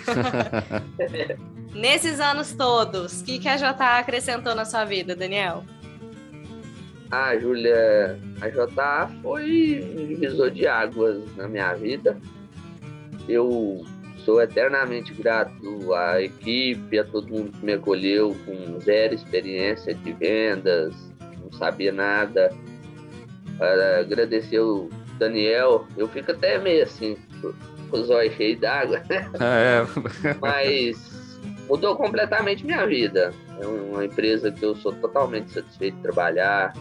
Nesses 1.73 2.19
anos 2.19 2.53
todos, 2.53 3.21
o 3.21 3.23
que, 3.23 3.39
que 3.39 3.47
a 3.47 3.55
JA 3.55 3.99
acrescentou 3.99 4.55
na 4.55 4.65
sua 4.65 4.83
vida, 4.83 5.15
Daniel? 5.15 5.63
Ah, 7.11 7.37
Júlia, 7.37 8.19
a 8.41 8.49
JA 8.49 9.09
foi 9.21 9.85
um 9.97 10.07
divisor 10.07 10.51
de 10.51 10.67
águas 10.67 11.23
na 11.35 11.47
minha 11.47 11.73
vida. 11.73 12.17
Eu 13.29 13.85
sou 14.25 14.41
eternamente 14.41 15.13
grato 15.13 15.93
à 15.93 16.21
equipe, 16.21 16.99
a 16.99 17.05
todo 17.05 17.29
mundo 17.29 17.51
que 17.51 17.65
me 17.65 17.73
acolheu 17.73 18.35
com 18.45 18.79
zero 18.81 19.13
experiência 19.13 19.93
de 19.93 20.11
vendas, 20.13 20.93
não 21.41 21.51
sabia 21.57 21.91
nada 21.91 22.49
agradecer 23.99 24.59
o 24.59 24.89
Daniel. 25.17 25.87
Eu 25.97 26.07
fico 26.07 26.31
até 26.31 26.57
meio 26.57 26.83
assim, 26.83 27.17
com 27.41 27.97
os 27.97 28.09
olhos 28.09 28.33
cheios 28.35 28.59
d'água. 28.59 29.01
É. 29.39 29.83
Mas 30.41 31.39
mudou 31.67 31.95
completamente 31.95 32.65
minha 32.65 32.85
vida. 32.85 33.33
É 33.59 33.65
uma 33.65 34.05
empresa 34.05 34.51
que 34.51 34.63
eu 34.63 34.75
sou 34.75 34.93
totalmente 34.93 35.51
satisfeito 35.51 35.95
de 35.95 36.03
trabalhar 36.03 36.73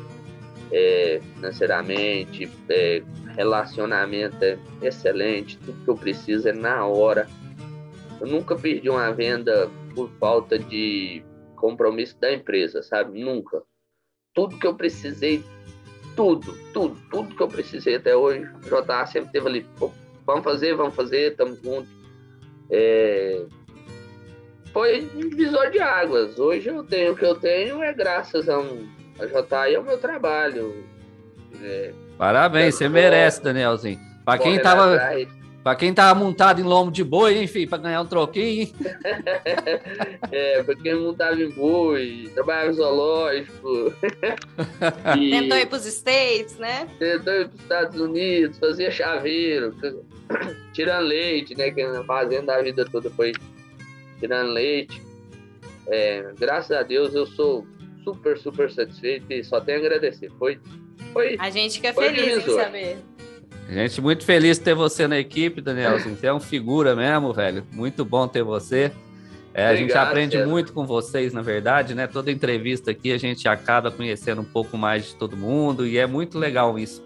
é, 0.73 1.21
financeiramente, 1.35 2.51
é, 2.69 3.03
relacionamento 3.37 4.45
é 4.45 4.59
excelente, 4.83 5.59
tudo 5.59 5.85
que 5.85 5.91
eu 5.91 5.97
preciso 5.97 6.49
é 6.49 6.53
na 6.53 6.87
hora. 6.87 7.29
Eu 8.21 8.27
nunca 8.27 8.57
perdi 8.57 8.89
uma 8.89 9.13
venda 9.13 9.71
por 9.95 10.11
falta 10.19 10.59
de 10.59 11.23
compromisso 11.55 12.19
da 12.19 12.33
empresa, 12.33 12.83
sabe? 12.83 13.23
Nunca. 13.23 13.63
Tudo 14.35 14.59
que 14.59 14.67
eu 14.67 14.75
precisei 14.75 15.43
tudo, 16.17 16.59
tudo, 16.73 16.97
tudo 17.11 17.37
que 17.37 17.43
eu 17.43 17.49
precisei 17.49 17.97
até 17.97 18.17
hoje. 18.17 18.49
O 18.65 18.83
JA 18.85 19.07
sempre 19.07 19.31
teve 19.31 19.47
ali, 19.47 19.67
vamos 20.25 20.43
fazer, 20.43 20.75
vamos 20.75 20.95
fazer, 20.95 21.33
estamos 21.33 21.61
juntos. 21.63 21.89
É... 22.71 23.45
Foi 24.73 25.09
um 25.15 25.29
divisor 25.29 25.71
de 25.71 25.79
águas. 25.79 26.39
Hoje 26.39 26.69
eu 26.69 26.83
tenho 26.83 27.13
o 27.13 27.17
que 27.17 27.25
eu 27.25 27.35
tenho 27.35 27.83
é 27.83 27.93
graças 27.93 28.49
a, 28.49 28.59
um, 28.59 28.89
a 29.21 29.27
JA 29.27 29.71
e 29.71 29.77
ao 29.77 29.83
meu 29.83 29.99
trabalho. 29.99 30.85
É... 31.63 31.93
Parabéns, 32.19 32.75
você 32.75 32.89
merece, 32.89 33.43
Danielzinho. 33.43 34.01
Para 34.25 34.39
quem 34.39 34.61
tava. 34.61 34.99
Pra 35.67 35.75
quem 35.75 35.93
tava 35.93 36.17
montado 36.17 36.61
em 36.61 36.63
lombo 36.63 36.93
de 36.93 37.03
boi, 37.03 37.43
enfim, 37.43 37.67
pra 37.67 37.77
ganhar 37.77 38.01
um 38.01 38.07
troquinho. 38.07 38.73
é, 40.31 40.63
pra 40.63 40.77
quem 40.77 40.95
montava 40.95 41.43
em 41.43 41.51
boi, 41.51 42.31
trabalhava 42.33 42.73
zoológico. 42.73 43.93
e... 45.19 45.31
Tentou 45.31 45.59
ir 45.59 45.67
pros 45.67 45.85
States, 45.85 46.57
né? 46.57 46.87
Tentou 47.01 47.33
ir 47.35 47.49
pros 47.49 47.61
Estados 47.61 48.01
Unidos, 48.01 48.59
fazia 48.61 48.93
chaveiro, 48.93 49.75
tirando 50.73 51.07
leite, 51.07 51.57
né? 51.57 51.73
Que 51.73 51.85
na 51.85 52.05
fazenda 52.05 52.55
a 52.55 52.63
vida 52.63 52.85
toda 52.85 53.11
foi 53.11 53.33
tirando 54.21 54.53
leite. 54.53 55.03
É, 55.89 56.33
graças 56.39 56.77
a 56.77 56.85
Deus 56.85 57.13
eu 57.13 57.27
sou 57.27 57.67
super, 58.05 58.39
super 58.39 58.71
satisfeito 58.71 59.33
e 59.33 59.43
só 59.43 59.61
tenho 59.61 59.79
a 59.79 59.81
agradecer. 59.81 60.31
Foi, 60.39 60.61
foi. 61.13 61.35
A 61.41 61.51
gente 61.51 61.75
fica 61.75 61.93
feliz 61.93 62.47
em 62.47 62.55
saber. 62.55 63.16
Gente, 63.69 64.01
muito 64.01 64.25
feliz 64.25 64.59
de 64.59 64.65
ter 64.65 64.75
você 64.75 65.09
na 65.09 65.19
equipe, 65.19 65.61
Daniel. 65.61 65.99
Você 65.99 66.27
é 66.27 66.33
um 66.33 66.41
figura 66.41 66.95
mesmo, 66.95 67.33
velho. 67.33 67.67
Muito 67.73 68.05
bom 68.05 68.29
ter 68.29 68.43
você. 68.43 68.93
É, 69.53 69.67
a 69.67 69.75
gente 69.75 69.97
aprende 69.97 70.45
muito 70.45 70.73
com 70.73 70.87
vocês, 70.87 71.33
na 71.33 71.41
verdade, 71.41 71.95
né? 71.95 72.07
Toda 72.07 72.31
entrevista 72.31 72.91
aqui 72.91 73.11
a 73.11 73.17
gente 73.17 73.49
acaba 73.49 73.91
conhecendo 73.91 74.43
um 74.43 74.45
pouco 74.45 74.77
mais 74.77 75.07
de 75.07 75.15
todo 75.17 75.35
mundo 75.35 75.87
e 75.87 75.97
é 75.97 76.07
muito 76.07 76.39
legal 76.39 76.79
isso, 76.79 77.03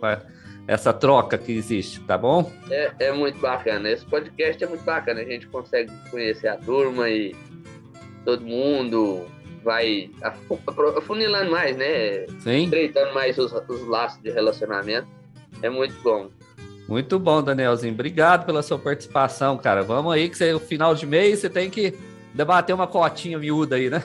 essa 0.67 0.93
troca 0.93 1.39
que 1.39 1.53
existe, 1.53 2.01
tá 2.01 2.19
bom? 2.19 2.51
É, 2.69 2.93
é 2.99 3.13
muito 3.13 3.39
bacana. 3.39 3.89
Esse 3.89 4.05
podcast 4.05 4.63
é 4.63 4.67
muito 4.67 4.83
bacana. 4.83 5.21
A 5.21 5.25
gente 5.25 5.47
consegue 5.47 5.93
conhecer 6.11 6.49
a 6.49 6.57
turma 6.57 7.09
e 7.09 7.37
todo 8.25 8.45
mundo 8.45 9.27
vai 9.63 10.11
afunilando 10.97 11.53
mais, 11.53 11.77
né? 11.77 12.27
Sim. 12.41 12.65
Estreitando 12.65 13.15
mais 13.15 13.39
os, 13.39 13.53
os 13.53 13.87
laços 13.87 14.21
de 14.23 14.31
relacionamento. 14.31 15.07
É 15.63 15.71
muito 15.71 15.95
bom. 16.03 16.29
Muito 16.91 17.21
bom, 17.21 17.41
Danielzinho. 17.41 17.95
Obrigado 17.95 18.45
pela 18.45 18.65
sua 18.65 18.77
participação, 18.77 19.57
cara. 19.57 19.85
Vamos 19.85 20.13
aí, 20.13 20.29
que 20.29 20.37
você, 20.37 20.53
no 20.53 20.59
final 20.59 20.93
de 20.93 21.07
mês 21.07 21.39
você 21.39 21.49
tem 21.49 21.71
que 21.71 21.95
debater 22.35 22.75
uma 22.75 22.89
cotinha 22.89 23.39
miúda 23.39 23.77
aí, 23.77 23.89
né? 23.89 24.03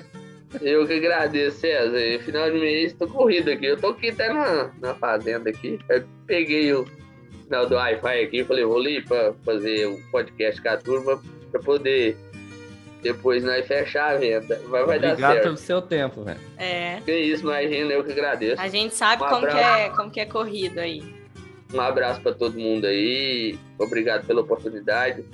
Eu 0.62 0.86
que 0.86 0.94
agradeço, 0.94 1.62
César. 1.62 2.24
Final 2.24 2.52
de 2.52 2.60
mês, 2.60 2.94
tô 2.94 3.08
corrido 3.08 3.50
aqui. 3.50 3.66
Eu 3.66 3.78
tô 3.78 3.88
aqui 3.88 4.12
até 4.12 4.32
na, 4.32 4.72
na 4.80 4.94
fazenda 4.94 5.50
aqui. 5.50 5.80
Eu 5.90 6.04
peguei 6.28 6.72
o 6.74 6.86
sinal 7.44 7.68
do 7.68 7.74
Wi-Fi 7.74 8.22
aqui 8.22 8.42
e 8.42 8.46
falei, 8.46 8.64
vou 8.64 8.78
ali 8.78 9.02
pra 9.02 9.34
fazer 9.44 9.88
um 9.88 10.00
podcast 10.12 10.62
com 10.62 10.70
a 10.70 10.78
turma 10.78 11.22
pra 11.52 11.60
poder 11.62 12.16
depois 13.02 13.44
nós 13.44 13.66
fechar 13.66 14.12
a 14.12 14.18
venda. 14.18 14.62
Vai, 14.68 14.86
vai 14.86 15.00
dar 15.00 15.08
certo. 15.08 15.24
Obrigado 15.24 15.42
pelo 15.42 15.58
seu 15.58 15.82
tempo, 15.82 16.24
velho. 16.24 16.40
É. 16.56 17.02
Que 17.04 17.18
isso, 17.18 17.44
imagina, 17.44 17.94
eu 17.94 18.04
que 18.04 18.12
agradeço. 18.12 18.62
A 18.62 18.68
gente 18.68 18.94
sabe 18.94 19.24
um 19.24 19.28
como, 19.28 19.48
que 19.48 19.58
é, 19.58 19.90
como 19.90 20.12
que 20.12 20.20
é 20.20 20.26
corrido 20.26 20.80
aí. 20.80 21.25
Um 21.76 21.82
abraço 21.82 22.22
para 22.22 22.34
todo 22.34 22.58
mundo 22.58 22.86
aí. 22.86 23.60
Obrigado 23.78 24.26
pela 24.26 24.42
oportunidade. 24.42 25.26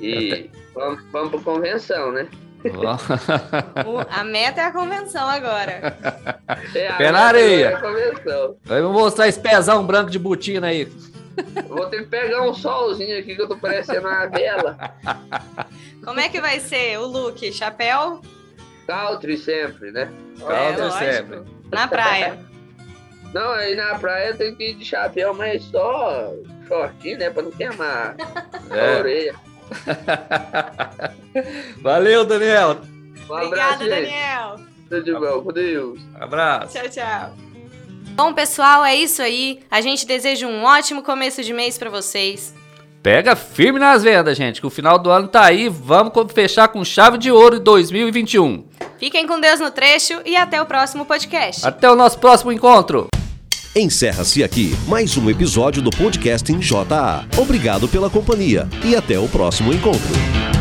E 0.00 0.50
vamos, 0.74 1.02
vamos 1.10 1.30
para 1.30 1.40
convenção, 1.40 2.12
né? 2.12 2.28
a 4.10 4.24
meta 4.24 4.60
é 4.60 4.64
a 4.64 4.72
convenção 4.72 5.26
agora. 5.26 5.96
É, 6.74 6.92
Pé 6.92 7.10
na 7.10 7.20
areia. 7.20 7.80
É 7.82 8.54
Vai 8.64 8.82
mostrar 8.82 9.28
esse 9.28 9.40
pezão 9.40 9.86
branco 9.86 10.10
de 10.10 10.18
botina 10.18 10.66
aí. 10.66 10.92
Vou 11.68 11.86
ter 11.86 12.02
que 12.02 12.08
pegar 12.08 12.42
um 12.42 12.52
solzinho 12.52 13.18
aqui 13.18 13.34
que 13.34 13.42
eu 13.42 13.48
tô 13.48 13.56
parecendo 13.56 14.08
uma 14.08 14.26
vela. 14.26 14.76
Como 16.04 16.20
é 16.20 16.28
que 16.28 16.40
vai 16.40 16.60
ser 16.60 16.98
o 16.98 17.06
look? 17.06 17.52
Chapéu? 17.52 18.20
Country 18.86 19.36
sempre, 19.36 19.90
né? 19.90 20.10
Country 20.38 21.04
é, 21.04 21.12
sempre. 21.12 21.42
Na 21.70 21.88
praia. 21.88 22.38
Não, 23.36 23.52
aí 23.52 23.74
na 23.74 23.98
praia 23.98 24.34
tem 24.34 24.54
que 24.54 24.70
ir 24.70 24.74
de 24.76 24.84
chapéu, 24.86 25.34
mas 25.34 25.62
só 25.64 26.32
shortinho, 26.66 27.18
né? 27.18 27.28
Pra 27.28 27.42
não 27.42 27.50
queimar 27.50 28.16
é. 28.72 28.94
a 28.94 28.98
orelha. 28.98 29.34
Valeu, 31.82 32.24
Daniel. 32.24 32.78
Um 33.28 33.34
Obrigada, 33.34 33.74
abraço, 33.74 33.90
Daniel. 33.90 34.56
Tudo 34.88 35.04
de 35.04 35.12
bom, 35.12 35.42
com 35.42 35.52
Deus. 35.52 36.00
Abraço. 36.18 36.78
Tchau, 36.78 36.88
tchau. 36.88 37.34
Bom, 38.12 38.32
pessoal, 38.32 38.82
é 38.82 38.96
isso 38.96 39.20
aí. 39.20 39.60
A 39.70 39.82
gente 39.82 40.06
deseja 40.06 40.46
um 40.46 40.64
ótimo 40.64 41.02
começo 41.02 41.42
de 41.42 41.52
mês 41.52 41.76
para 41.76 41.90
vocês. 41.90 42.54
Pega 43.02 43.36
firme 43.36 43.78
nas 43.78 44.02
vendas, 44.02 44.34
gente, 44.34 44.62
que 44.62 44.66
o 44.66 44.70
final 44.70 44.98
do 44.98 45.10
ano 45.10 45.28
tá 45.28 45.44
aí. 45.44 45.68
Vamos 45.68 46.14
fechar 46.32 46.68
com 46.68 46.82
chave 46.82 47.18
de 47.18 47.30
ouro 47.30 47.56
em 47.56 47.62
2021. 47.62 48.66
Fiquem 48.98 49.26
com 49.26 49.38
Deus 49.38 49.60
no 49.60 49.70
trecho 49.70 50.22
e 50.24 50.34
até 50.38 50.62
o 50.62 50.64
próximo 50.64 51.04
podcast. 51.04 51.66
Até 51.66 51.90
o 51.90 51.94
nosso 51.94 52.18
próximo 52.18 52.50
encontro. 52.50 53.08
Encerra-se 53.78 54.42
aqui 54.42 54.74
mais 54.88 55.18
um 55.18 55.28
episódio 55.28 55.82
do 55.82 55.90
podcast 55.90 56.50
em 56.50 56.58
JA. 56.58 57.26
Obrigado 57.36 57.86
pela 57.86 58.08
companhia 58.08 58.66
e 58.82 58.96
até 58.96 59.18
o 59.18 59.28
próximo 59.28 59.70
encontro. 59.70 60.55